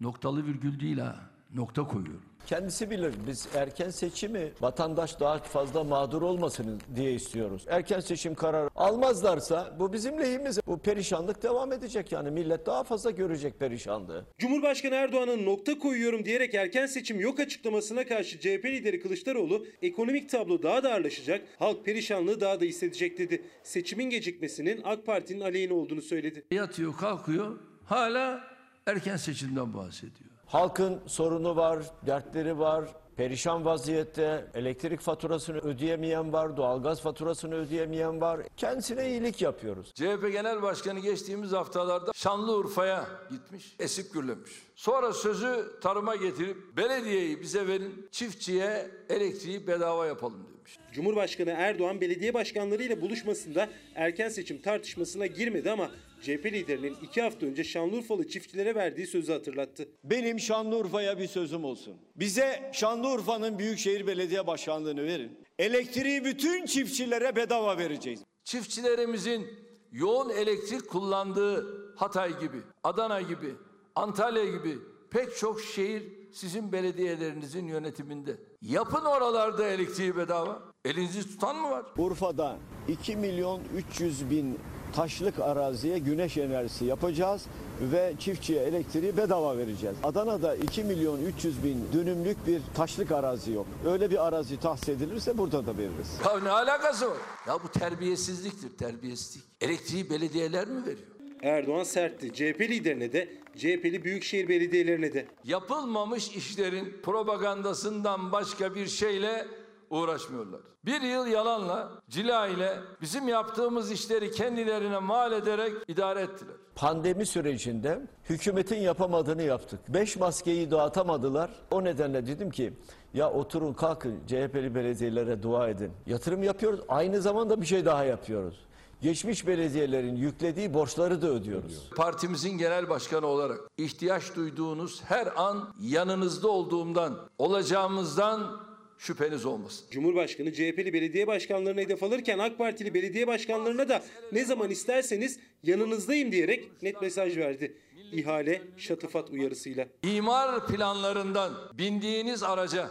[0.00, 1.16] noktalı virgül değil ha.
[1.54, 2.29] Nokta koyuyorum.
[2.50, 3.14] Kendisi bilir.
[3.26, 7.64] Biz erken seçimi vatandaş daha fazla mağdur olmasın diye istiyoruz.
[7.68, 10.60] Erken seçim kararı almazlarsa bu bizim lehimize.
[10.66, 14.24] Bu perişanlık devam edecek yani millet daha fazla görecek perişanlığı.
[14.38, 20.62] Cumhurbaşkanı Erdoğan'ın nokta koyuyorum diyerek erken seçim yok açıklamasına karşı CHP lideri Kılıçdaroğlu ekonomik tablo
[20.62, 23.42] daha da ağırlaşacak, halk perişanlığı daha da hissedecek dedi.
[23.62, 26.44] Seçimin gecikmesinin AK Parti'nin aleyhine olduğunu söyledi.
[26.50, 28.44] Yatıyor kalkıyor hala
[28.86, 30.29] erken seçimden bahsediyor.
[30.50, 32.84] Halkın sorunu var, dertleri var,
[33.16, 38.40] perişan vaziyette elektrik faturasını ödeyemeyen var, doğalgaz faturasını ödeyemeyen var.
[38.56, 39.92] Kendisine iyilik yapıyoruz.
[39.94, 44.52] CHP Genel Başkanı geçtiğimiz haftalarda Şanlıurfa'ya gitmiş, esip gürlemiş.
[44.74, 50.59] Sonra sözü tarıma getirip belediyeyi bize verin, çiftçiye elektriği bedava yapalım demiş.
[50.92, 55.90] Cumhurbaşkanı Erdoğan belediye başkanlarıyla buluşmasında erken seçim tartışmasına girmedi ama
[56.22, 59.88] CHP liderinin iki hafta önce Şanlıurfalı çiftçilere verdiği sözü hatırlattı.
[60.04, 61.96] Benim Şanlıurfa'ya bir sözüm olsun.
[62.16, 65.38] Bize Şanlıurfa'nın Büyükşehir Belediye Başkanlığı'nı verin.
[65.58, 68.20] Elektriği bütün çiftçilere bedava vereceğiz.
[68.44, 69.46] Çiftçilerimizin
[69.92, 73.54] yoğun elektrik kullandığı Hatay gibi, Adana gibi,
[73.94, 74.78] Antalya gibi
[75.10, 76.02] pek çok şehir
[76.32, 78.36] sizin belediyelerinizin yönetiminde.
[78.62, 80.62] Yapın oralarda elektriği bedava.
[80.84, 81.84] Elinizi tutan mı var?
[81.98, 82.56] Urfa'da
[82.88, 84.58] 2 milyon 300 bin
[84.94, 87.42] taşlık araziye güneş enerjisi yapacağız
[87.80, 89.96] ve çiftçiye elektriği bedava vereceğiz.
[90.02, 93.66] Adana'da 2 milyon 300 bin dönümlük bir taşlık arazi yok.
[93.86, 96.18] Öyle bir arazi tahsis edilirse burada da veririz.
[96.24, 97.16] Ya ne alakası var?
[97.48, 99.44] Ya bu terbiyesizliktir, terbiyesizlik.
[99.60, 101.06] Elektriği belediyeler mi veriyor?
[101.42, 102.32] Erdoğan sertti.
[102.32, 105.26] CHP liderine de, CHP'li büyükşehir belediyelerine de.
[105.44, 109.46] Yapılmamış işlerin propagandasından başka bir şeyle
[109.90, 110.60] uğraşmıyorlar.
[110.84, 116.54] Bir yıl yalanla, cila ile bizim yaptığımız işleri kendilerine mal ederek idare ettiler.
[116.74, 119.80] Pandemi sürecinde hükümetin yapamadığını yaptık.
[119.88, 121.50] Beş maskeyi dağıtamadılar.
[121.70, 122.72] O nedenle dedim ki
[123.14, 125.92] ya oturun kalkın CHP'li belediyelere dua edin.
[126.06, 126.80] Yatırım yapıyoruz.
[126.88, 128.69] Aynı zamanda bir şey daha yapıyoruz.
[129.02, 131.90] Geçmiş belediyelerin yüklediği borçları da ödüyoruz.
[131.96, 138.60] Partimizin genel başkanı olarak ihtiyaç duyduğunuz her an yanınızda olduğumdan, olacağımızdan
[138.98, 139.86] şüpheniz olmasın.
[139.90, 146.32] Cumhurbaşkanı CHP'li belediye başkanlarına hedef alırken AK Partili belediye başkanlarına da ne zaman isterseniz yanınızdayım
[146.32, 147.76] diyerek net mesaj verdi.
[148.12, 149.86] İhale şatafat uyarısıyla.
[150.02, 152.90] İmar planlarından bindiğiniz araca,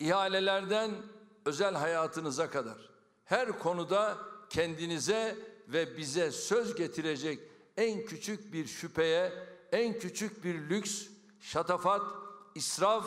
[0.00, 0.90] ihalelerden
[1.46, 2.76] özel hayatınıza kadar
[3.24, 5.36] her konuda kendinize
[5.68, 7.38] ve bize söz getirecek
[7.76, 9.32] en küçük bir şüpheye,
[9.72, 11.06] en küçük bir lüks,
[11.40, 12.02] şatafat,
[12.54, 13.06] israf,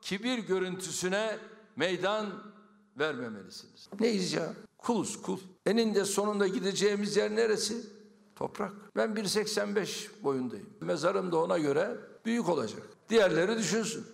[0.00, 1.38] kibir görüntüsüne
[1.76, 2.52] meydan
[2.98, 3.88] vermemelisiniz.
[4.00, 4.54] Neyiz ya?
[4.78, 5.38] Kuluz kul.
[5.66, 7.76] Eninde sonunda gideceğimiz yer neresi?
[8.36, 8.72] Toprak.
[8.96, 10.70] Ben 1.85 boyundayım.
[10.80, 12.82] Mezarım da ona göre büyük olacak.
[13.08, 14.06] Diğerleri düşünsün.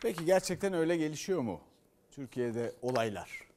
[0.00, 1.60] Peki gerçekten öyle gelişiyor mu
[2.10, 3.49] Türkiye'de olaylar?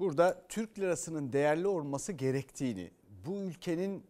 [0.00, 2.90] Burada Türk lirasının değerli olması gerektiğini,
[3.26, 4.04] bu ülkenin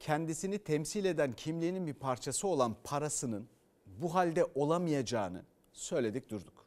[0.00, 3.48] kendisini temsil eden kimliğinin bir parçası olan parasının
[3.86, 6.64] bu halde olamayacağını söyledik durduk.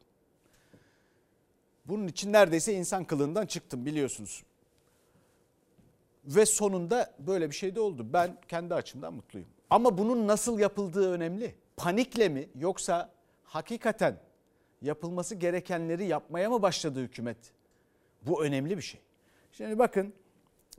[1.84, 4.44] Bunun için neredeyse insan kılığından çıktım biliyorsunuz.
[6.24, 8.06] Ve sonunda böyle bir şey de oldu.
[8.12, 9.48] Ben kendi açımdan mutluyum.
[9.70, 11.54] Ama bunun nasıl yapıldığı önemli.
[11.76, 13.12] Panikle mi yoksa
[13.44, 14.20] hakikaten
[14.82, 17.57] yapılması gerekenleri yapmaya mı başladı hükümet?
[18.22, 19.00] Bu önemli bir şey.
[19.52, 20.12] Şimdi bakın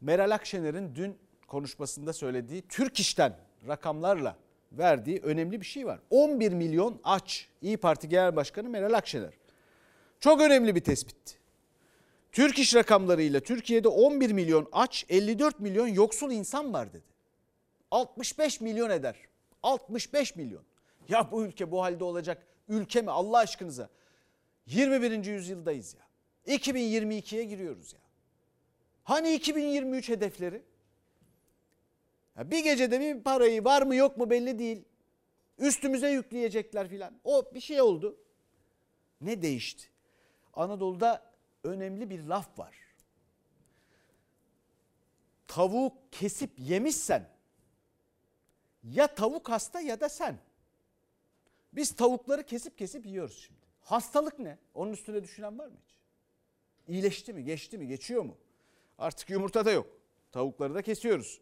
[0.02, 4.38] Meral Akşener'in dün konuşmasında söylediği Türk İş'ten rakamlarla
[4.71, 5.99] verdiği önemli bir şey var.
[6.10, 9.34] 11 milyon aç İyi Parti Genel Başkanı Meral Akşener.
[10.19, 11.36] Çok önemli bir tespitti.
[12.32, 17.04] Türk İş rakamlarıyla Türkiye'de 11 milyon aç 54 milyon yoksul insan var dedi.
[17.91, 19.15] 65 milyon eder.
[19.63, 20.63] 65 milyon.
[21.10, 23.89] Ya bu ülke bu halde olacak ülke mi Allah aşkınıza?
[24.65, 25.25] 21.
[25.25, 26.09] yüzyıldayız ya.
[26.50, 28.00] 2022'ye giriyoruz ya.
[29.04, 30.64] Hani 2023 hedefleri?
[32.38, 34.84] Ya bir gecede bir parayı var mı yok mu belli değil.
[35.58, 37.20] Üstümüze yükleyecekler filan.
[37.24, 38.18] O bir şey oldu.
[39.22, 39.88] Ne değişti?
[40.54, 41.32] Anadolu'da
[41.64, 42.76] önemli bir laf var.
[45.48, 47.30] Tavuğu kesip yemişsen
[48.84, 50.38] ya tavuk hasta ya da sen.
[51.74, 53.60] Biz tavukları kesip kesip yiyoruz şimdi.
[53.82, 54.58] Hastalık ne?
[54.74, 55.99] Onun üstüne düşünen var mı hiç?
[56.89, 57.43] İyileşti mi?
[57.43, 57.88] Geçti mi?
[57.88, 58.38] Geçiyor mu?
[58.97, 59.88] Artık yumurta da yok.
[60.32, 61.41] Tavukları da kesiyoruz.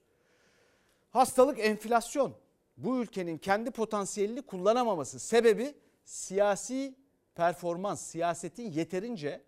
[1.11, 2.35] Hastalık enflasyon.
[2.77, 6.95] Bu ülkenin kendi potansiyelini kullanamaması sebebi siyasi
[7.35, 9.41] performans, siyasetin yeterince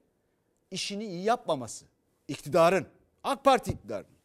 [0.71, 1.85] işini iyi yapmaması.
[2.27, 2.88] İktidarın,
[3.23, 4.17] AK Parti iktidarının.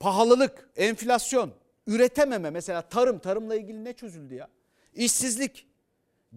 [0.00, 1.52] Pahalılık, enflasyon,
[1.86, 4.48] üretememe mesela tarım, tarımla ilgili ne çözüldü ya?
[4.94, 5.66] İşsizlik,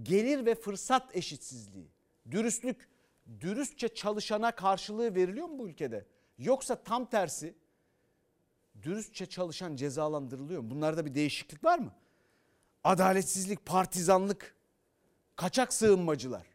[0.04, 1.88] gelir ve fırsat eşitsizliği,
[2.32, 2.91] dürüstlük,
[3.40, 6.06] dürüstçe çalışana karşılığı veriliyor mu bu ülkede?
[6.38, 7.56] Yoksa tam tersi
[8.82, 10.70] dürüstçe çalışan cezalandırılıyor mu?
[10.70, 11.94] Bunlarda bir değişiklik var mı?
[12.84, 14.56] Adaletsizlik, partizanlık,
[15.36, 16.48] kaçak sığınmacılar.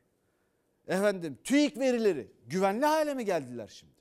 [0.87, 3.97] Efendim TÜİK verileri güvenli hale mi geldiler şimdi?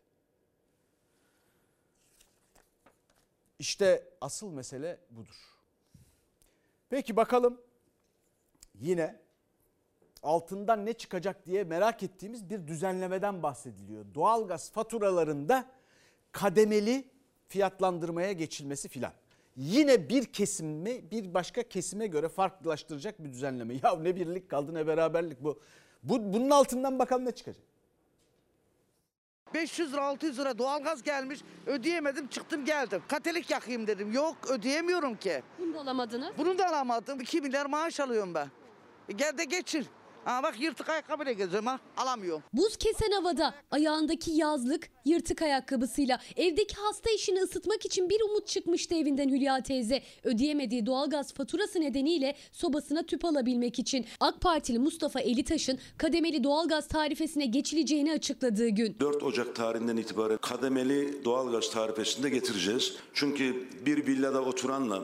[3.59, 5.35] İşte asıl mesele budur.
[6.89, 7.61] Peki bakalım
[8.75, 9.24] yine
[10.25, 14.05] altından ne çıkacak diye merak ettiğimiz bir düzenlemeden bahsediliyor.
[14.15, 15.65] Doğalgaz faturalarında
[16.31, 17.07] kademeli
[17.47, 19.11] fiyatlandırmaya geçilmesi filan.
[19.55, 23.73] Yine bir kesimi bir başka kesime göre farklılaştıracak bir düzenleme.
[23.83, 25.59] Ya ne birlik kaldı ne beraberlik bu.
[26.03, 27.63] bu bunun altından bakalım ne çıkacak.
[29.53, 33.01] 500 lira 600 lira doğalgaz gelmiş ödeyemedim çıktım geldim.
[33.07, 35.43] Katelik yakayım dedim yok ödeyemiyorum ki.
[35.59, 36.29] Bunu da alamadınız.
[36.37, 38.47] Bunu da alamadım 2 milyar maaş alıyorum ben.
[39.09, 39.87] E gel de geçin.
[40.25, 42.43] Aa bak yırtık ayakkabıyla geziyorum ha alamıyorum.
[42.53, 48.95] Buz kesen havada ayağındaki yazlık yırtık ayakkabısıyla evdeki hasta işini ısıtmak için bir umut çıkmıştı
[48.95, 50.03] evinden Hülya teyze.
[50.23, 57.45] Ödeyemediği doğalgaz faturası nedeniyle sobasına tüp alabilmek için AK Partili Mustafa Elitaş'ın kademeli doğalgaz tarifesine
[57.45, 58.95] geçileceğini açıkladığı gün.
[58.99, 62.93] 4 Ocak tarihinden itibaren kademeli doğalgaz tarifesini de getireceğiz.
[63.13, 65.03] Çünkü bir villada oturanla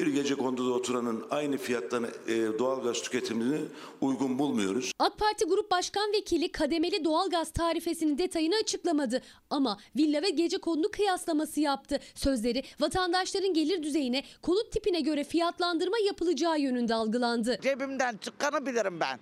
[0.00, 3.60] bir gece konduda oturanın aynı fiyattan e, doğalgaz tüketimini
[4.00, 4.92] uygun bulmuyoruz.
[4.98, 10.90] AK Parti Grup Başkan Vekili kademeli doğalgaz tarifesinin detayını açıklamadı ama villa ve gece kondu
[10.90, 12.00] kıyaslaması yaptı.
[12.14, 17.58] Sözleri vatandaşların gelir düzeyine, konut tipine göre fiyatlandırma yapılacağı yönünde algılandı.
[17.62, 19.18] Cebimden çıkanı bilirim ben.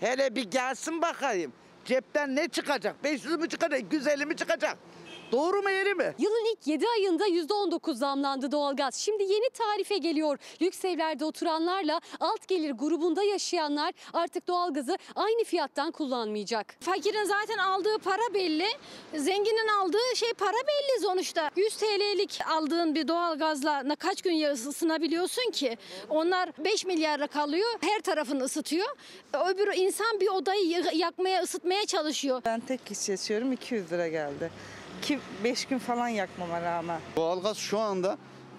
[0.00, 1.52] Hele bir gelsin bakayım.
[1.84, 3.04] Cepten ne çıkacak?
[3.04, 3.92] 500 mü çıkacak?
[3.92, 4.78] 150 mi çıkacak?
[5.32, 6.14] Doğru mu yeri mi?
[6.18, 8.94] Yılın ilk 7 ayında %19 zamlandı doğalgaz.
[8.94, 10.38] Şimdi yeni tarife geliyor.
[10.62, 16.74] Lüks evlerde oturanlarla alt gelir grubunda yaşayanlar artık doğalgazı aynı fiyattan kullanmayacak.
[16.80, 18.66] Fakirin zaten aldığı para belli.
[19.14, 21.50] Zenginin aldığı şey para belli sonuçta.
[21.56, 25.76] 100 TL'lik aldığın bir doğalgazla ne kaç gün ısınabiliyorsun ki?
[26.10, 27.70] Onlar 5 milyarla kalıyor.
[27.80, 28.88] Her tarafını ısıtıyor.
[29.50, 32.42] Öbür insan bir odayı ya- yakmaya, ısıtmaya çalışıyor.
[32.44, 34.50] Ben tek kişi yaşıyorum 200 lira geldi.
[35.02, 37.00] Ki 5 gün falan yakmama rağmen.
[37.16, 38.18] Doğalgaz şu anda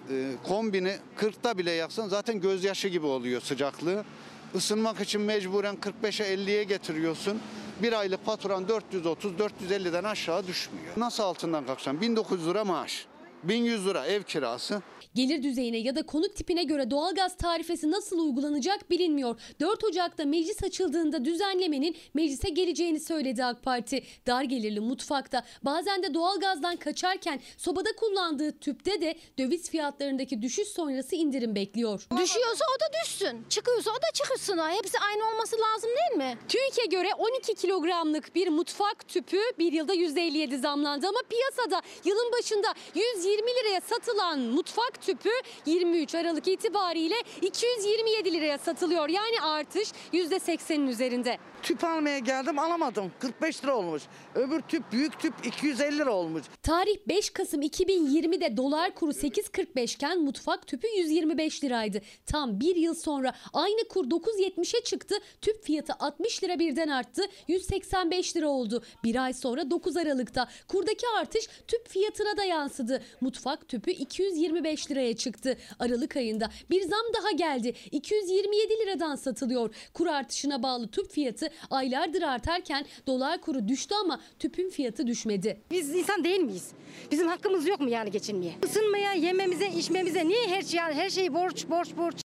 [0.10, 4.06] e, kombini 40'ta bile yaksan zaten gözyaşı gibi oluyor sıcaklığı.
[4.54, 7.39] Isınmak için mecburen 45'e 50'ye getiriyorsun.
[7.82, 10.93] Bir aylık faturan 430-450'den aşağı düşmüyor.
[10.97, 12.02] Nasıl altından kalkacaksın?
[12.02, 13.06] 1900 lira maaş,
[13.43, 14.82] 1100 lira ev kirası.
[15.15, 19.39] Gelir düzeyine ya da konut tipine göre doğalgaz tarifesi nasıl uygulanacak bilinmiyor.
[19.60, 24.04] 4 Ocak'ta meclis açıldığında düzenlemenin meclise geleceğini söyledi AK Parti.
[24.28, 31.15] Dar gelirli mutfakta bazen de doğalgazdan kaçarken sobada kullandığı tüpte de döviz fiyatlarındaki düşüş sonrası
[31.15, 32.08] indirim bekliyor.
[32.17, 33.46] Düşüyorsa o da düşsün.
[33.50, 34.58] Çıkıyorsa o da çıkışsın.
[34.58, 36.38] Hepsi aynı olması lazım değil mi?
[36.50, 42.67] TÜİK'e göre 12 kilogramlık bir mutfak tüpü bir yılda %57 zamlandı ama piyasada yılın başında
[42.96, 45.30] 120 220 liraya satılan mutfak tüpü
[45.65, 49.10] 23 Aralık itibariyle 227 liraya satılıyor.
[49.10, 51.38] Yani artış %80'in üzerinde.
[51.63, 53.12] Tüp almaya geldim alamadım.
[53.20, 54.04] 45 lira olmuş.
[54.36, 56.43] Öbür tüp büyük tüp 250 lira olmuş.
[56.63, 62.02] Tarih 5 Kasım 2020'de dolar kuru 8.45 iken mutfak tüpü 125 liraydı.
[62.26, 65.15] Tam bir yıl sonra aynı kur 9.70'e çıktı.
[65.41, 67.22] Tüp fiyatı 60 lira birden arttı.
[67.48, 68.84] 185 lira oldu.
[69.04, 73.04] Bir ay sonra 9 Aralık'ta kurdaki artış tüp fiyatına da yansıdı.
[73.22, 75.58] Mutfak tüpü 225 liraya çıktı.
[75.80, 77.73] Aralık ayında bir zam daha geldi.
[77.91, 79.76] 227 liradan satılıyor.
[79.93, 85.62] Kur artışına bağlı tüp fiyatı aylardır artarken dolar kuru düştü ama tüpün fiyatı düşmedi.
[85.71, 86.71] Biz insan değil miyiz?
[87.12, 88.56] Bizim hakkımız yok mu yani geçinmeye?
[88.63, 92.21] Isınmaya, yememize, içmemize niye her şey her şey borç, borç, borç?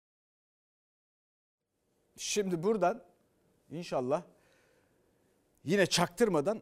[2.18, 3.04] Şimdi buradan
[3.72, 4.24] inşallah
[5.64, 6.62] yine çaktırmadan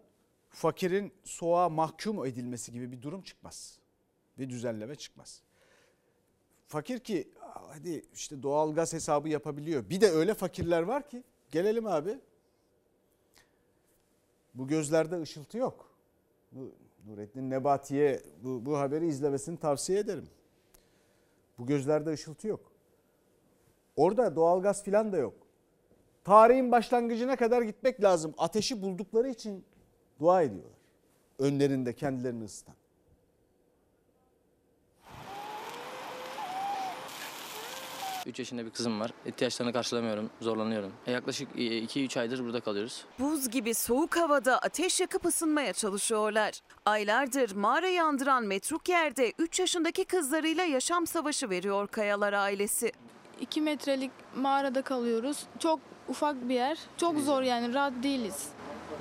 [0.50, 3.80] fakirin soğuğa mahkum edilmesi gibi bir durum çıkmaz.
[4.38, 5.42] Bir düzenleme çıkmaz.
[6.68, 7.28] Fakir ki
[7.68, 9.90] hadi işte doğalgaz hesabı yapabiliyor.
[9.90, 12.20] Bir de öyle fakirler var ki gelelim abi.
[14.54, 15.92] Bu gözlerde ışıltı yok.
[16.52, 16.72] Bu
[17.08, 20.30] Nurettin Nebati'ye bu, bu haberi izlemesini tavsiye ederim.
[21.58, 22.72] Bu gözlerde ışıltı yok.
[23.96, 25.34] Orada doğalgaz filan da yok.
[26.24, 28.34] Tarihin başlangıcına kadar gitmek lazım.
[28.38, 29.66] Ateşi buldukları için
[30.20, 30.78] dua ediyorlar.
[31.40, 32.76] Önlerinde kendilerini ısıtan.
[38.28, 39.12] Üç yaşında bir kızım var.
[39.26, 40.94] İhtiyaçlarını karşılamıyorum, zorlanıyorum.
[41.06, 43.06] E, yaklaşık 2-3 aydır burada kalıyoruz.
[43.20, 46.62] Buz gibi soğuk havada ateş yakıp ısınmaya çalışıyorlar.
[46.86, 52.92] Aylardır mağara yandıran metruk yerde 3 yaşındaki kızlarıyla yaşam savaşı veriyor Kayalar ailesi.
[53.42, 55.44] 2 metrelik mağarada kalıyoruz.
[55.60, 56.78] Çok ufak bir yer.
[56.98, 58.46] Çok zor yani rahat değiliz.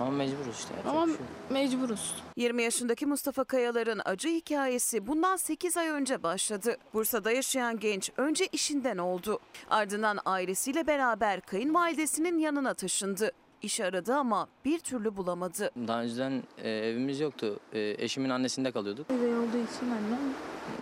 [0.00, 0.74] Ama mecburuz işte.
[0.74, 1.50] yapacak Ama bir şey yok.
[1.50, 2.14] mecburuz.
[2.36, 6.76] 20 yaşındaki Mustafa Kayalar'ın acı hikayesi bundan 8 ay önce başladı.
[6.94, 9.38] Bursa'da yaşayan genç önce işinden oldu.
[9.70, 13.30] Ardından ailesiyle beraber kayınvalidesinin yanına taşındı.
[13.62, 15.70] İş aradı ama bir türlü bulamadı.
[15.88, 17.60] Daha önceden e, evimiz yoktu.
[17.72, 19.10] E, eşimin annesinde kalıyorduk.
[19.10, 20.18] Üvey olduğu için annem.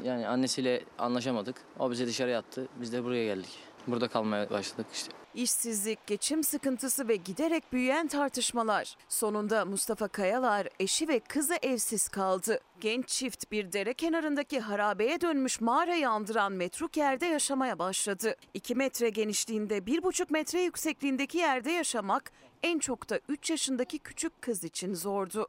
[0.04, 1.56] Yani annesiyle anlaşamadık.
[1.78, 2.68] O bizi dışarıya attı.
[2.80, 3.58] Biz de buraya geldik.
[3.86, 5.12] Burada kalmaya başladık işte.
[5.34, 8.96] İşsizlik, geçim sıkıntısı ve giderek büyüyen tartışmalar.
[9.08, 12.60] Sonunda Mustafa Kayalar eşi ve kızı evsiz kaldı.
[12.80, 18.36] Genç çift bir dere kenarındaki harabeye dönmüş mağarayı andıran metruk yerde yaşamaya başladı.
[18.54, 24.64] 2 metre genişliğinde 1,5 metre yüksekliğindeki yerde yaşamak en çok da 3 yaşındaki küçük kız
[24.64, 25.48] için zordu.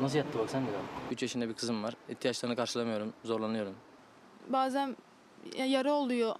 [0.00, 0.68] Nasıl yattı bak sen de.
[1.10, 1.94] 3 yaşında bir kızım var.
[2.08, 3.74] İhtiyaçlarını karşılamıyorum, zorlanıyorum.
[4.48, 4.96] Bazen
[5.56, 6.36] yara oluyor.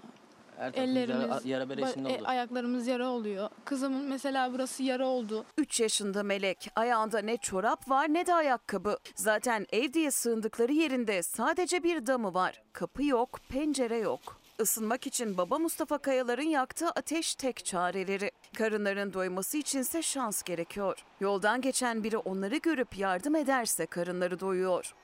[0.57, 2.23] Her Ellerimiz, yara, yara beresinde ba- e, oldu.
[2.27, 3.49] ayaklarımız yara oluyor.
[3.65, 5.45] Kızımın mesela burası yara oldu.
[5.59, 6.71] 3 yaşında Melek.
[6.77, 8.97] Ayağında ne çorap var ne de ayakkabı.
[9.15, 12.63] Zaten ev diye sığındıkları yerinde sadece bir damı var.
[12.73, 14.41] Kapı yok, pencere yok.
[14.61, 18.31] Isınmak için baba Mustafa Kayalar'ın yaktığı ateş tek çareleri.
[18.59, 21.05] Karınların doyması içinse şans gerekiyor.
[21.21, 24.95] Yoldan geçen biri onları görüp yardım ederse karınları doyuyor.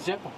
[0.00, 0.30] Sıcak mı?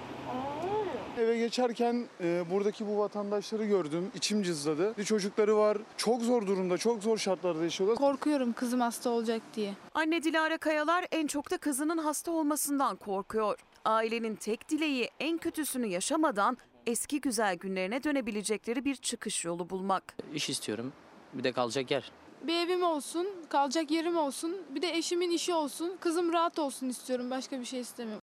[1.19, 4.11] Eve geçerken e, buradaki bu vatandaşları gördüm.
[4.15, 4.97] İçim cızladı.
[4.97, 5.77] Bir çocukları var.
[5.97, 7.97] Çok zor durumda, çok zor şartlarda yaşıyorlar.
[7.97, 9.73] Korkuyorum kızım hasta olacak diye.
[9.93, 13.59] Anne Dilara Kayalar en çok da kızının hasta olmasından korkuyor.
[13.85, 20.15] Ailenin tek dileği en kötüsünü yaşamadan eski güzel günlerine dönebilecekleri bir çıkış yolu bulmak.
[20.33, 20.93] İş istiyorum.
[21.33, 22.11] Bir de kalacak yer.
[22.47, 27.29] Bir evim olsun, kalacak yerim olsun, bir de eşimin işi olsun, kızım rahat olsun istiyorum.
[27.29, 28.18] Başka bir şey istemiyorum.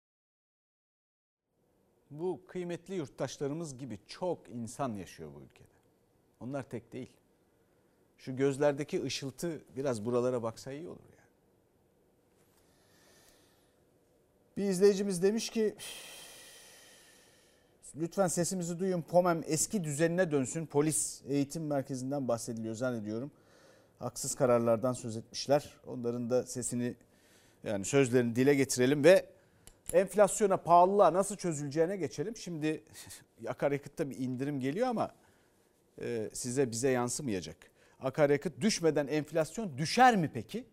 [2.10, 5.68] Bu kıymetli yurttaşlarımız gibi çok insan yaşıyor bu ülkede.
[6.40, 7.10] Onlar tek değil.
[8.18, 11.26] Şu gözlerdeki ışıltı biraz buralara baksa iyi olur yani.
[14.56, 15.74] Bir izleyicimiz demiş ki
[17.96, 20.66] lütfen sesimizi duyun POMEM eski düzenine dönsün.
[20.66, 23.30] Polis eğitim merkezinden bahsediliyor zannediyorum.
[23.98, 25.74] Haksız kararlardan söz etmişler.
[25.86, 26.94] Onların da sesini
[27.64, 29.26] yani sözlerini dile getirelim ve
[29.92, 32.36] enflasyona, pahalılığa nasıl çözüleceğine geçelim.
[32.36, 32.84] Şimdi
[33.48, 35.10] akaryakıtta bir indirim geliyor ama
[36.00, 37.56] e, size bize yansımayacak.
[38.00, 40.64] Akaryakıt düşmeden enflasyon düşer mi peki?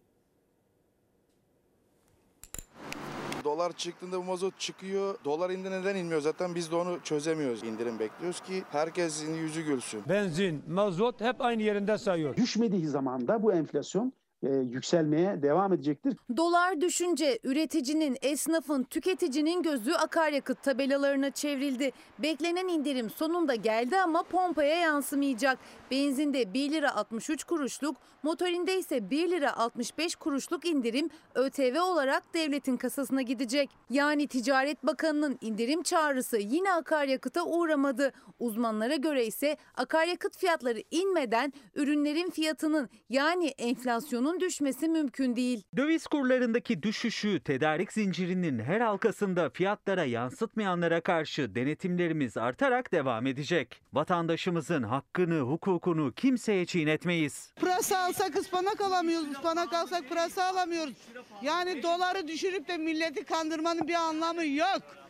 [3.44, 5.16] Dolar çıktığında bu mazot çıkıyor.
[5.26, 6.22] Dolar indi neden inmiyor?
[6.22, 7.64] Zaten biz de onu çözemiyoruz.
[7.64, 10.04] İndirim bekliyoruz ki herkesin yüzü gülsün.
[10.10, 12.38] Benzin, mazot hep aynı yerinde sayıyor.
[12.38, 14.14] Düşmediği zaman da bu enflasyon
[14.44, 16.18] e, yükselmeye devam edecektir.
[16.38, 21.92] Dolar düşünce üreticinin, esnafın, tüketicinin gözü akaryakıt tabelalarına çevrildi.
[22.20, 25.60] Beklenen indirim sonunda geldi ama pompaya yansımayacak.
[25.92, 32.78] Benzinde 1 lira 63 kuruşluk, motorinde ise 1 lira 65 kuruşluk indirim ÖTV olarak devletin
[32.78, 33.70] kasasına gidecek.
[33.90, 38.12] Yani Ticaret Bakanı'nın indirim çağrısı yine akaryakıta uğramadı.
[38.40, 45.64] Uzmanlara göre ise akaryakıt fiyatları inmeden ürünlerin fiyatının yani enflasyonun düşmesi mümkün değil.
[45.78, 53.82] Döviz kurlarındaki düşüşü tedarik zincirinin her halkasında fiyatlara yansıtmayanlara karşı denetimlerimiz artarak devam edecek.
[53.94, 57.52] Vatandaşımızın hakkını, hukukunu kimseye çiğnetmeyiz.
[57.56, 60.94] Pırasa alsak ıspanak alamıyoruz, ıspanak alsak pırasa alamıyoruz.
[61.42, 65.03] Yani doları düşürüp de milleti kandırmanın bir anlamı yok.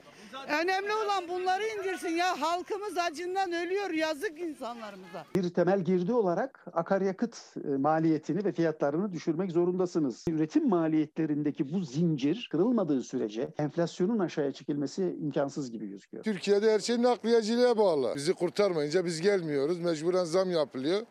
[0.61, 5.25] Önemli olan bunları indirsin ya halkımız acından ölüyor yazık insanlarımıza.
[5.35, 10.25] Bir temel girdi olarak akaryakıt e, maliyetini ve fiyatlarını düşürmek zorundasınız.
[10.29, 16.23] Üretim maliyetlerindeki bu zincir kırılmadığı sürece enflasyonun aşağıya çekilmesi imkansız gibi gözüküyor.
[16.23, 18.13] Türkiye'de her şey nakliyeciliğe bağlı.
[18.15, 19.79] Bizi kurtarmayınca biz gelmiyoruz.
[19.79, 21.01] Mecburen zam yapılıyor.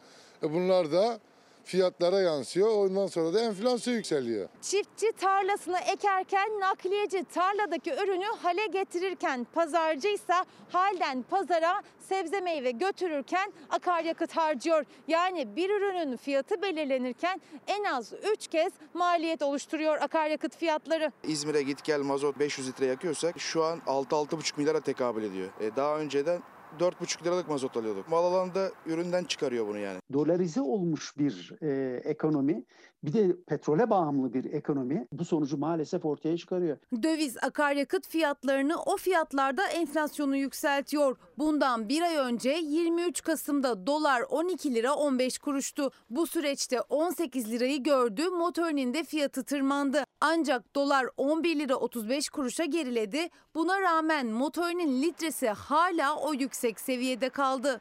[0.42, 1.18] E bunlar da
[1.64, 2.68] fiyatlara yansıyor.
[2.68, 4.48] Ondan sonra da enflasyon yükseliyor.
[4.62, 10.34] Çiftçi tarlasını ekerken nakliyeci tarladaki ürünü hale getirirken pazarcı ise
[10.70, 14.84] halden pazara sebze meyve götürürken akaryakıt harcıyor.
[15.08, 21.12] Yani bir ürünün fiyatı belirlenirken en az 3 kez maliyet oluşturuyor akaryakıt fiyatları.
[21.22, 25.48] İzmir'e git gel mazot 500 litre yakıyorsak şu an 6-6,5 milyara tekabül ediyor.
[25.60, 26.42] E, daha önceden
[26.80, 28.08] 4,5 liralık mazot alıyorduk.
[28.08, 29.98] Mal alanı da üründen çıkarıyor bunu yani.
[30.12, 32.64] Dolarize olmuş bir e, ekonomi
[33.02, 36.76] bir de petrole bağımlı bir ekonomi bu sonucu maalesef ortaya çıkarıyor.
[37.02, 41.16] Döviz akaryakıt fiyatlarını o fiyatlarda enflasyonu yükseltiyor.
[41.38, 45.90] Bundan bir ay önce 23 Kasım'da dolar 12 lira 15 kuruştu.
[46.10, 50.04] Bu süreçte 18 lirayı gördü motorinin de fiyatı tırmandı.
[50.20, 53.28] Ancak dolar 11 lira 35 kuruşa geriledi.
[53.54, 57.80] Buna rağmen motorinin litresi hala o yüksek seviyede kaldı.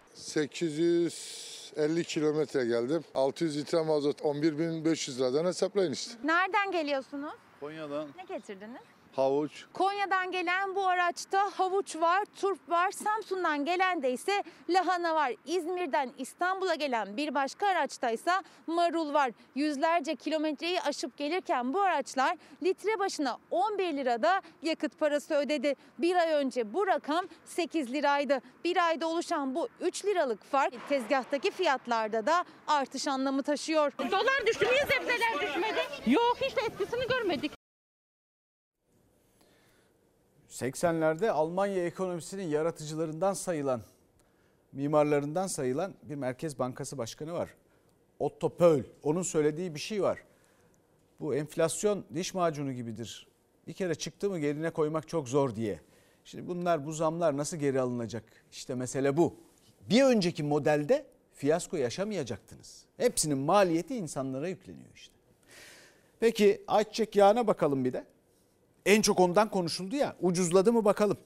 [1.76, 3.04] 850 kilometre geldim.
[3.16, 6.14] 600 litre mazot 11.500 liradan hesaplayın işte.
[6.24, 7.34] Nereden geliyorsunuz?
[7.60, 8.82] Konya'dan Ne getirdiniz?
[9.16, 12.92] Havuç, Konya'dan gelen bu araçta havuç var, turp var.
[12.92, 15.34] Samsun'dan gelen de ise lahana var.
[15.46, 18.32] İzmir'den İstanbul'a gelen bir başka araçta ise
[18.68, 19.32] marul var.
[19.56, 25.76] Yüzlerce kilometreyi aşıp gelirken bu araçlar litre başına 11 lirada yakıt parası ödedi.
[26.00, 28.40] Bir ay önce bu rakam 8 liraydı.
[28.64, 33.92] Bir ayda oluşan bu 3 liralık fark tezgahtaki fiyatlarda da artış anlamı taşıyor.
[34.12, 34.66] Dolar düştü.
[34.66, 35.80] Niye sebzeler düşmedi?
[36.08, 37.61] Yok hiç de etkisini görmedik.
[40.52, 43.82] 80'lerde Almanya ekonomisinin yaratıcılarından sayılan,
[44.72, 47.50] mimarlarından sayılan bir Merkez Bankası Başkanı var.
[48.20, 48.84] Otto Pöll.
[49.04, 50.24] Onun söylediği bir şey var.
[51.20, 53.28] Bu enflasyon diş macunu gibidir.
[53.68, 55.80] Bir kere çıktı mı yerine koymak çok zor diye.
[56.26, 58.24] Şimdi bunlar bu zamlar nasıl geri alınacak?
[58.52, 59.36] İşte mesele bu.
[59.90, 62.86] Bir önceki modelde fiyasko yaşamayacaktınız.
[62.98, 65.16] Hepsinin maliyeti insanlara yükleniyor işte.
[66.20, 68.06] Peki ayçiçek yağına bakalım bir de.
[68.86, 70.16] En çok ondan konuşuldu ya.
[70.22, 71.18] Ucuzladı mı bakalım.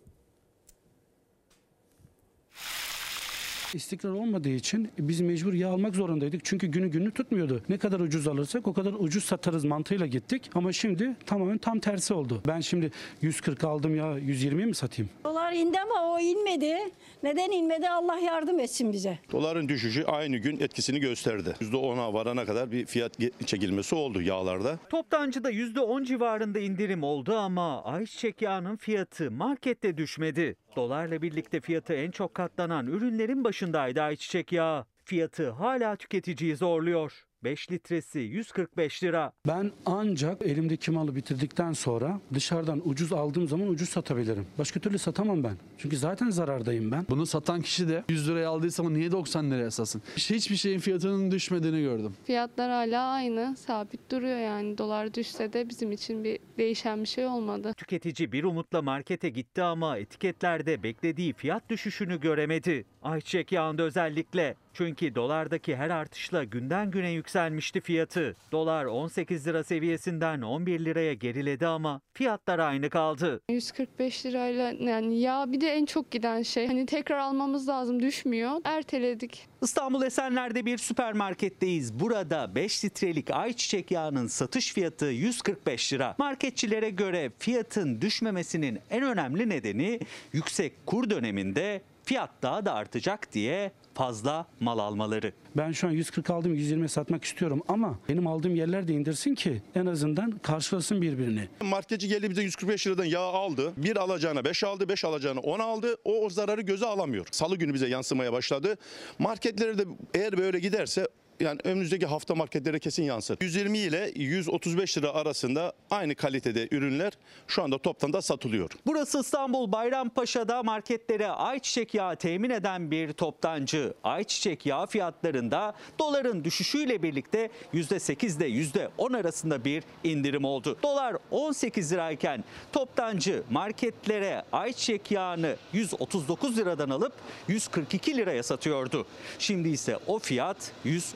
[3.76, 6.46] İstikrar olmadığı için biz mecbur yağ almak zorundaydık.
[6.46, 7.62] Çünkü günü günü tutmuyordu.
[7.70, 10.50] Ne kadar ucuz alırsak o kadar ucuz satarız mantığıyla gittik.
[10.56, 12.42] Ama şimdi tamamen tam tersi oldu.
[12.48, 15.10] Ben şimdi 140 aldım ya 120'ye mi satayım?
[15.24, 16.76] Dolar indi ama o inmedi.
[17.24, 17.90] Neden inmedi?
[17.90, 19.20] Allah yardım etsin bize.
[19.32, 21.56] Doların düşüşü aynı gün etkisini gösterdi.
[21.62, 23.12] %10'a varana kadar bir fiyat
[23.46, 24.80] çekilmesi oldu yağlarda.
[24.90, 30.56] Toptancıda %10 civarında indirim oldu ama ayçiçek yağının fiyatı markette düşmedi.
[30.76, 34.86] Dolarla birlikte fiyatı en çok katlanan ürünlerin başındaydı ayçiçek yağı.
[35.06, 37.26] Fiyatı hala tüketiciyi zorluyor.
[37.46, 39.32] 5 litresi 145 lira.
[39.48, 44.48] Ben ancak elimdeki malı bitirdikten sonra dışarıdan ucuz aldığım zaman ucuz satabilirim.
[44.60, 45.56] Başka türlü satamam ben.
[45.78, 47.06] Çünkü zaten zarardayım ben.
[47.10, 50.02] Bunu satan kişi de 100 liraya aldıysa ama niye 90 liraya satsın?
[50.18, 52.14] Hiçbir şeyin fiyatının düşmediğini gördüm.
[52.24, 54.78] Fiyatlar hala aynı, sabit duruyor yani.
[54.78, 57.74] Dolar düşse de bizim için bir değişen bir şey olmadı.
[57.78, 62.86] Tüketici bir umutla markete gitti ama etiketlerde beklediği fiyat düşüşünü göremedi.
[63.04, 64.56] Ayçiçek yağında özellikle.
[64.78, 68.36] Çünkü dolardaki her artışla günden güne yükselmişti fiyatı.
[68.52, 73.42] Dolar 18 lira seviyesinden 11 liraya geriledi ama fiyatlar aynı kaldı.
[73.50, 76.68] 145 lirayla yani yağ bir de en çok giden şey.
[76.68, 78.62] Hani tekrar almamız lazım düşmüyor.
[78.64, 79.48] Erteledik.
[79.62, 82.00] İstanbul Esenler'de bir süpermarketteyiz.
[82.00, 86.16] Burada 5 litrelik ayçiçek yağının satış fiyatı 145 lira.
[86.18, 90.00] Marketçilere göre fiyatın düşmemesinin en önemli nedeni
[90.34, 95.34] yüksek kur döneminde Fiyat daha da artacak diye fazla mal almaları.
[95.58, 99.62] Ben şu an 140 aldım 120 satmak istiyorum ama benim aldığım yerler de indirsin ki
[99.76, 101.48] en azından karşılasın birbirini.
[101.62, 103.74] Marketçi geldi bize 145 liradan yağ aldı.
[103.78, 105.96] Bir alacağına 5 aldı, 5 alacağına 10 aldı.
[106.04, 107.28] O, o zararı göze alamıyor.
[107.32, 108.78] Salı günü bize yansımaya başladı.
[109.20, 109.84] Marketlere de
[110.14, 111.08] eğer böyle giderse
[111.40, 113.38] yani önümüzdeki hafta marketlere kesin yansır.
[113.42, 117.14] 120 ile 135 lira arasında aynı kalitede ürünler
[117.48, 118.70] şu anda toptan satılıyor.
[118.86, 123.94] Burası İstanbul Bayrampaşa'da marketlere ayçiçek yağı temin eden bir toptancı.
[124.04, 130.78] Ayçiçek yağı fiyatlarında doların düşüşüyle birlikte %8 ile %10 arasında bir indirim oldu.
[130.84, 137.14] Dolar 18 lirayken toptancı marketlere ayçiçek yağını 139 liradan alıp
[137.48, 139.06] 142 liraya satıyordu.
[139.40, 140.72] Şimdi ise o fiyat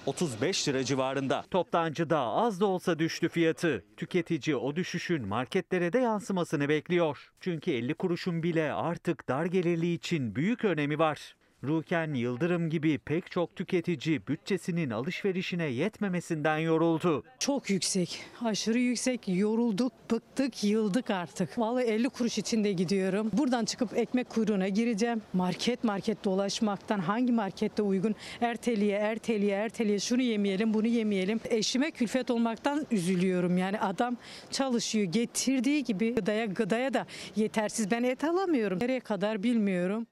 [0.10, 1.46] 135 lira civarında.
[1.52, 3.86] Toptancıda az da olsa düştü fiyatı.
[3.98, 7.32] Tüketici o düşüşün marketlere de yansımasını bekliyor.
[7.40, 11.36] Çünkü 50 kuruşun bile artık dar gelirli için büyük önemi var.
[11.64, 17.24] Ruken Yıldırım gibi pek çok tüketici bütçesinin alışverişine yetmemesinden yoruldu.
[17.40, 19.22] Çok yüksek, aşırı yüksek.
[19.28, 21.60] Yorulduk, bıktık, yıldık artık.
[21.60, 23.32] Vallahi 50 kuruş içinde gidiyorum.
[23.34, 25.22] Buradan çıkıp ekmek kuyruğuna gireceğim.
[25.34, 28.16] Market market dolaşmaktan hangi markette uygun?
[28.42, 31.40] Erteliye, erteliye, erteliye şunu yemeyelim, bunu yemeyelim.
[31.50, 33.58] Eşime külfet olmaktan üzülüyorum.
[33.58, 34.18] Yani adam
[34.52, 37.06] çalışıyor, getirdiği gibi gıdaya gıdaya da
[37.36, 37.92] yetersiz.
[37.92, 38.80] Ben et alamıyorum.
[38.82, 40.08] Nereye kadar bilmiyorum.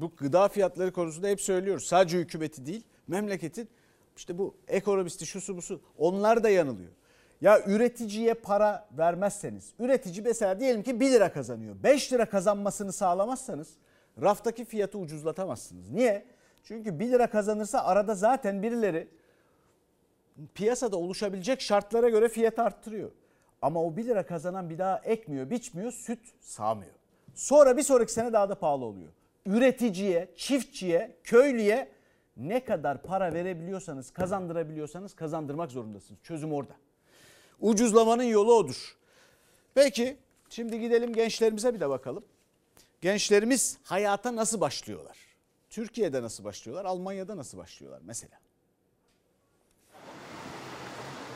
[0.00, 1.86] Bu gıda fiyatları konusunda hep söylüyoruz.
[1.86, 3.68] Sadece hükümeti değil, memleketin
[4.16, 6.90] işte bu ekonomisti şusu busu onlar da yanılıyor.
[7.40, 11.76] Ya üreticiye para vermezseniz, üretici mesela diyelim ki 1 lira kazanıyor.
[11.82, 13.68] 5 lira kazanmasını sağlamazsanız
[14.22, 15.90] raftaki fiyatı ucuzlatamazsınız.
[15.90, 16.24] Niye?
[16.64, 19.08] Çünkü 1 lira kazanırsa arada zaten birileri
[20.54, 23.10] piyasada oluşabilecek şartlara göre fiyatı arttırıyor.
[23.62, 26.92] Ama o 1 lira kazanan bir daha ekmiyor, biçmiyor, süt sağmıyor.
[27.34, 29.08] Sonra bir sonraki sene daha da pahalı oluyor.
[29.46, 31.92] Üreticiye, çiftçiye, köylüye
[32.36, 36.20] ne kadar para verebiliyorsanız, kazandırabiliyorsanız kazandırmak zorundasınız.
[36.22, 36.74] Çözüm orada.
[37.60, 38.96] Ucuzlamanın yolu odur.
[39.74, 40.16] Peki
[40.50, 42.24] şimdi gidelim gençlerimize bir de bakalım.
[43.00, 45.18] Gençlerimiz hayata nasıl başlıyorlar?
[45.70, 46.84] Türkiye'de nasıl başlıyorlar?
[46.84, 48.38] Almanya'da nasıl başlıyorlar mesela?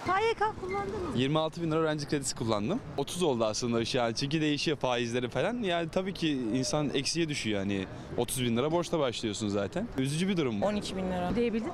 [0.07, 1.13] KYK kullandın mı?
[1.17, 2.81] 26 bin lira öğrenci kredisi kullandım.
[2.97, 5.63] 30 oldu aslında şu an çünkü değişiyor faizleri falan.
[5.63, 7.87] Yani tabii ki insan eksiye düşüyor yani
[8.17, 9.89] 30 bin lira borçla başlıyorsun zaten.
[9.99, 10.63] Üzücü bir durum.
[10.63, 11.33] 12 bin lira.
[11.33, 11.73] Ödeyebildin mi?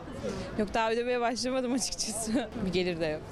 [0.59, 2.49] Yok daha ödemeye başlamadım açıkçası.
[2.67, 3.23] bir gelir de yok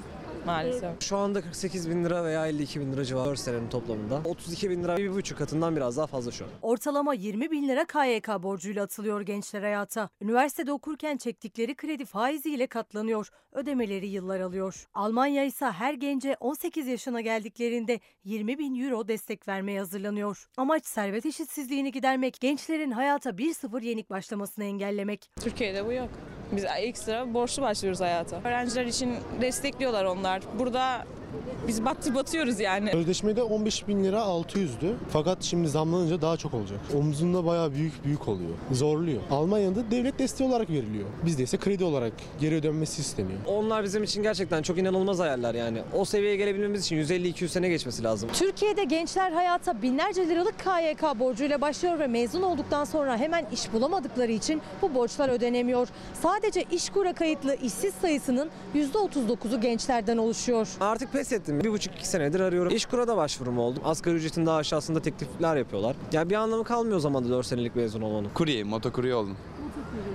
[0.47, 1.01] maalesef.
[1.01, 4.21] Şu anda 48 bin lira veya 52 bin lira civarı 4 senenin toplamında.
[4.25, 6.51] 32 bin lira bir buçuk katından biraz daha fazla şu an.
[6.61, 10.09] Ortalama 20 bin lira KYK borcuyla atılıyor gençler hayata.
[10.21, 13.29] Üniversitede okurken çektikleri kredi faiziyle katlanıyor.
[13.51, 14.87] Ödemeleri yıllar alıyor.
[14.93, 20.47] Almanya ise her gence 18 yaşına geldiklerinde 20 bin euro destek vermeye hazırlanıyor.
[20.57, 25.29] Amaç servet eşitsizliğini gidermek, gençlerin hayata 1-0 yenik başlamasını engellemek.
[25.41, 26.09] Türkiye'de bu yok.
[26.51, 28.41] Biz ekstra borçlu başlıyoruz hayata.
[28.45, 30.36] Öğrenciler için destekliyorlar onlar.
[30.59, 31.05] Burada
[31.67, 32.91] biz battı batıyoruz yani.
[32.91, 34.93] Sözleşmede 15 bin lira 600'dü.
[35.09, 36.79] Fakat şimdi zamlanınca daha çok olacak.
[36.97, 38.49] Omzunda bayağı büyük büyük oluyor.
[38.71, 39.21] Zorluyor.
[39.31, 41.05] Almanya'da devlet desteği olarak veriliyor.
[41.25, 43.39] Bizde ise kredi olarak geri ödenmesi isteniyor.
[43.47, 45.81] Onlar bizim için gerçekten çok inanılmaz hayaller yani.
[45.93, 48.29] O seviyeye gelebilmemiz için 150-200 sene geçmesi lazım.
[48.33, 54.31] Türkiye'de gençler hayata binlerce liralık KYK borcuyla başlıyor ve mezun olduktan sonra hemen iş bulamadıkları
[54.31, 55.87] için bu borçlar ödenemiyor.
[56.21, 60.67] Sadece İşkur'a kayıtlı işsiz sayısının %39'u gençlerden oluşuyor.
[60.79, 61.63] Artık pes ettim.
[61.63, 62.75] Bir buçuk iki senedir arıyorum.
[62.75, 63.79] İşkur'a da başvurum oldu.
[63.83, 65.95] Asgari ücretin daha aşağısında teklifler yapıyorlar.
[66.11, 68.29] Yani bir anlamı kalmıyor o zaman da 4 senelik mezun olmanın.
[68.33, 69.37] Kurye, motokurye oldum.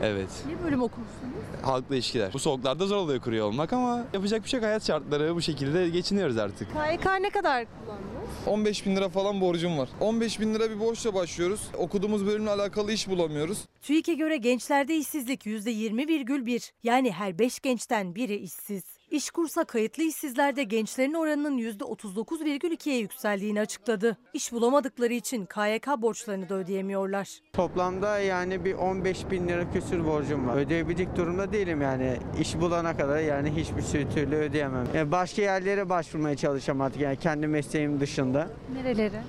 [0.02, 0.28] Evet.
[0.48, 1.22] Ne bölüm okumuşsunuz?
[1.62, 2.32] Halkla ilişkiler.
[2.32, 4.66] Bu soğuklarda zor oluyor kurye olmak ama yapacak bir şey yok.
[4.66, 6.68] Hayat şartları bu şekilde geçiniyoruz artık.
[6.68, 8.30] KYK ne kadar kullandınız?
[8.46, 9.88] 15 bin lira falan borcum var.
[10.00, 11.60] 15 bin lira bir borçla başlıyoruz.
[11.78, 13.58] Okuduğumuz bölümle alakalı iş bulamıyoruz.
[13.82, 18.82] TÜİK'e göre gençlerde işsizlik %20,1 yani her 5 gençten biri işsiz.
[19.12, 24.16] İşkursa kayıtlı işsizlerde gençlerin oranının %39,2'ye yükseldiğini açıkladı.
[24.32, 27.28] İş bulamadıkları için KYK borçlarını da ödeyemiyorlar.
[27.52, 30.56] Toplamda yani bir 15 bin lira küsür borcum var.
[30.56, 32.16] Ödeyebilecek durumda değilim yani.
[32.40, 34.86] İş bulana kadar yani hiçbir şey türlü ödeyemem.
[34.94, 38.48] Yani başka yerlere başvurmaya çalışacağım artık yani kendi mesleğim dışında.
[38.74, 39.20] Nereleri?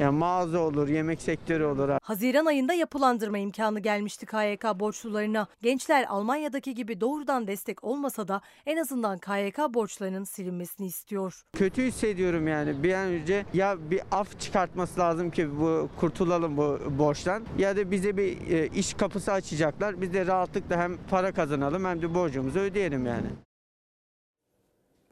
[0.00, 1.90] Yani mağaza olur, yemek sektörü olur.
[2.02, 5.46] Haziran ayında yapılandırma imkanı gelmişti KYK borçlularına.
[5.62, 11.42] Gençler Almanya'daki gibi doğrudan destek olmasa da en azından KYK borçlarının silinmesini istiyor.
[11.52, 16.78] Kötü hissediyorum yani bir an önce ya bir af çıkartması lazım ki bu kurtulalım bu
[16.98, 20.00] borçtan ya da bize bir e, iş kapısı açacaklar.
[20.00, 23.26] Biz de rahatlıkla hem para kazanalım hem de borcumuzu ödeyelim yani.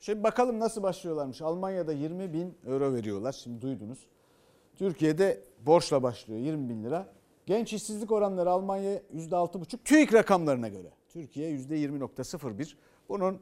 [0.01, 1.43] Şimdi bakalım nasıl başlıyorlarmış.
[1.43, 3.33] Almanya'da 20 bin euro veriyorlar.
[3.33, 3.99] Şimdi duydunuz.
[4.81, 7.07] Türkiye'de borçla başlıyor 20 bin lira.
[7.47, 10.91] Genç işsizlik oranları Almanya %6,5 TÜİK rakamlarına göre.
[11.09, 12.74] Türkiye %20,01.
[13.09, 13.41] Bunun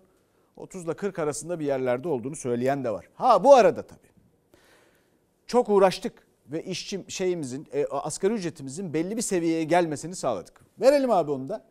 [0.56, 3.08] 30 ile 40 arasında bir yerlerde olduğunu söyleyen de var.
[3.14, 4.08] Ha bu arada tabii.
[5.46, 10.60] Çok uğraştık ve işçi şeyimizin e, asgari ücretimizin belli bir seviyeye gelmesini sağladık.
[10.80, 11.64] Verelim abi onu da.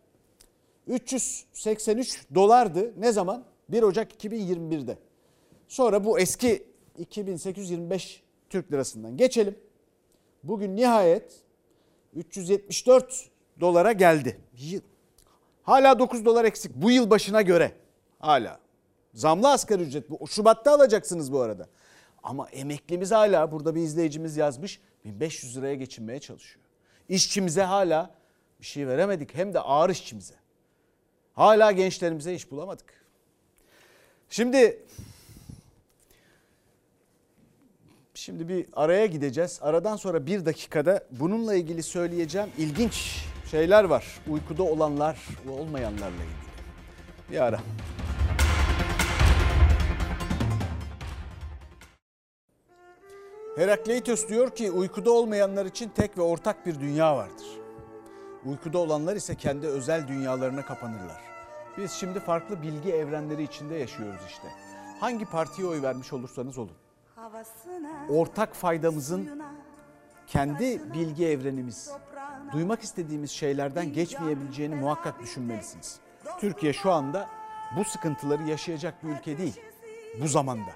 [0.88, 2.94] 383 dolardı.
[2.98, 3.44] Ne zaman?
[3.70, 4.98] 1 Ocak 2021'de.
[5.68, 6.64] Sonra bu eski
[6.98, 9.56] 2825 Türk lirasından geçelim.
[10.44, 11.42] Bugün nihayet
[12.16, 13.30] 374
[13.60, 14.40] dolara geldi.
[15.64, 17.72] Hala 9 dolar eksik bu yıl başına göre.
[18.20, 18.60] Hala.
[19.14, 20.28] Zamlı asgari ücret bu.
[20.28, 21.68] Şubat'ta alacaksınız bu arada.
[22.24, 26.66] Ama emeklimiz hala burada bir izleyicimiz yazmış 1500 liraya geçinmeye çalışıyor.
[27.10, 28.16] İşçimize hala
[28.60, 30.34] bir şey veremedik hem de ağır işçimize.
[31.34, 33.06] Hala gençlerimize iş bulamadık.
[34.30, 34.86] Şimdi
[38.18, 39.60] Şimdi bir araya gideceğiz.
[39.62, 44.20] Aradan sonra bir dakikada bununla ilgili söyleyeceğim ilginç şeyler var.
[44.30, 47.32] Uykuda olanlar ve olmayanlarla ilgili.
[47.32, 47.60] Bir ara.
[53.56, 57.48] Herakleitos diyor ki uykuda olmayanlar için tek ve ortak bir dünya vardır.
[58.46, 61.22] Uykuda olanlar ise kendi özel dünyalarına kapanırlar.
[61.78, 64.48] Biz şimdi farklı bilgi evrenleri içinde yaşıyoruz işte.
[65.00, 66.87] Hangi partiye oy vermiş olursanız olun.
[68.10, 69.42] Ortak faydamızın
[70.28, 71.92] kendi bilgi evrenimiz,
[72.54, 76.00] duymak istediğimiz şeylerden geçmeyebileceğini muhakkak düşünmelisiniz.
[76.40, 77.30] Türkiye şu anda
[77.78, 79.62] bu sıkıntıları yaşayacak bir ülke değil
[80.22, 80.72] bu zamanda.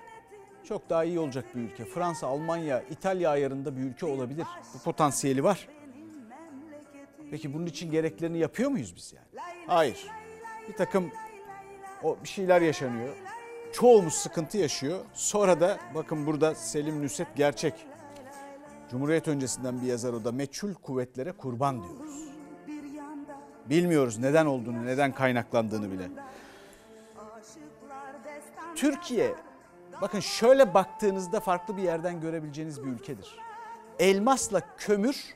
[0.64, 1.86] Çok daha iyi olacak bir ülke.
[1.86, 4.48] Fransa, Almanya, İtalya ayarında bir ülke olabilir.
[4.74, 5.68] Bu potansiyeli var.
[7.32, 9.44] Peki bunun için gereklerini yapıyor muyuz biz yani?
[9.68, 10.08] Hayır.
[10.70, 11.12] Bir takım
[12.04, 13.16] o bir şeyler yaşanıyor.
[13.72, 15.00] Çoğumuz sıkıntı yaşıyor.
[15.14, 17.74] Sonra da bakın burada Selim Nusret gerçek.
[18.92, 22.28] Cumhuriyet öncesinden bir yazar o da meçhul kuvvetlere kurban diyoruz.
[23.70, 26.10] Bilmiyoruz neden olduğunu, neden kaynaklandığını bile.
[28.76, 29.36] Türkiye
[30.02, 33.40] bakın şöyle baktığınızda farklı bir yerden görebileceğiniz bir ülkedir.
[34.00, 35.36] Elmasla kömür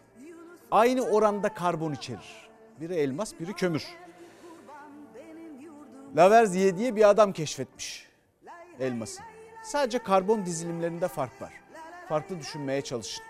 [0.71, 2.49] aynı oranda karbon içerir.
[2.81, 3.85] Biri elmas, biri kömür.
[6.15, 8.14] Laverzier diye bir adam keşfetmiş
[8.79, 9.21] elması.
[9.63, 11.53] Sadece karbon dizilimlerinde fark var.
[12.09, 13.23] Farklı düşünmeye çalışın.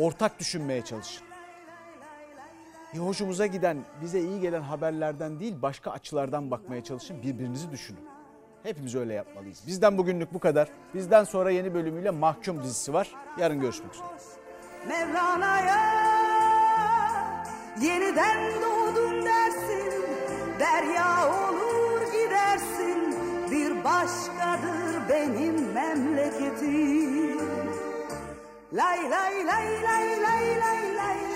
[0.00, 1.26] Ortak düşünmeye çalışın.
[2.94, 7.22] Bir hoşumuza giden, bize iyi gelen haberlerden değil başka açılardan bakmaya çalışın.
[7.22, 8.08] Birbirinizi düşünün.
[8.62, 9.62] Hepimiz öyle yapmalıyız.
[9.66, 10.68] Bizden bugünlük bu kadar.
[10.94, 13.08] Bizden sonra yeni bölümüyle Mahkum dizisi var.
[13.38, 14.06] Yarın görüşmek üzere.
[14.88, 16.04] Mevlana'ya
[17.80, 20.04] yeniden doğdun dersin
[20.60, 21.63] Derya olur
[23.84, 27.40] başkadır benim memleketim.
[28.72, 31.33] Lay lay lay lay lay lay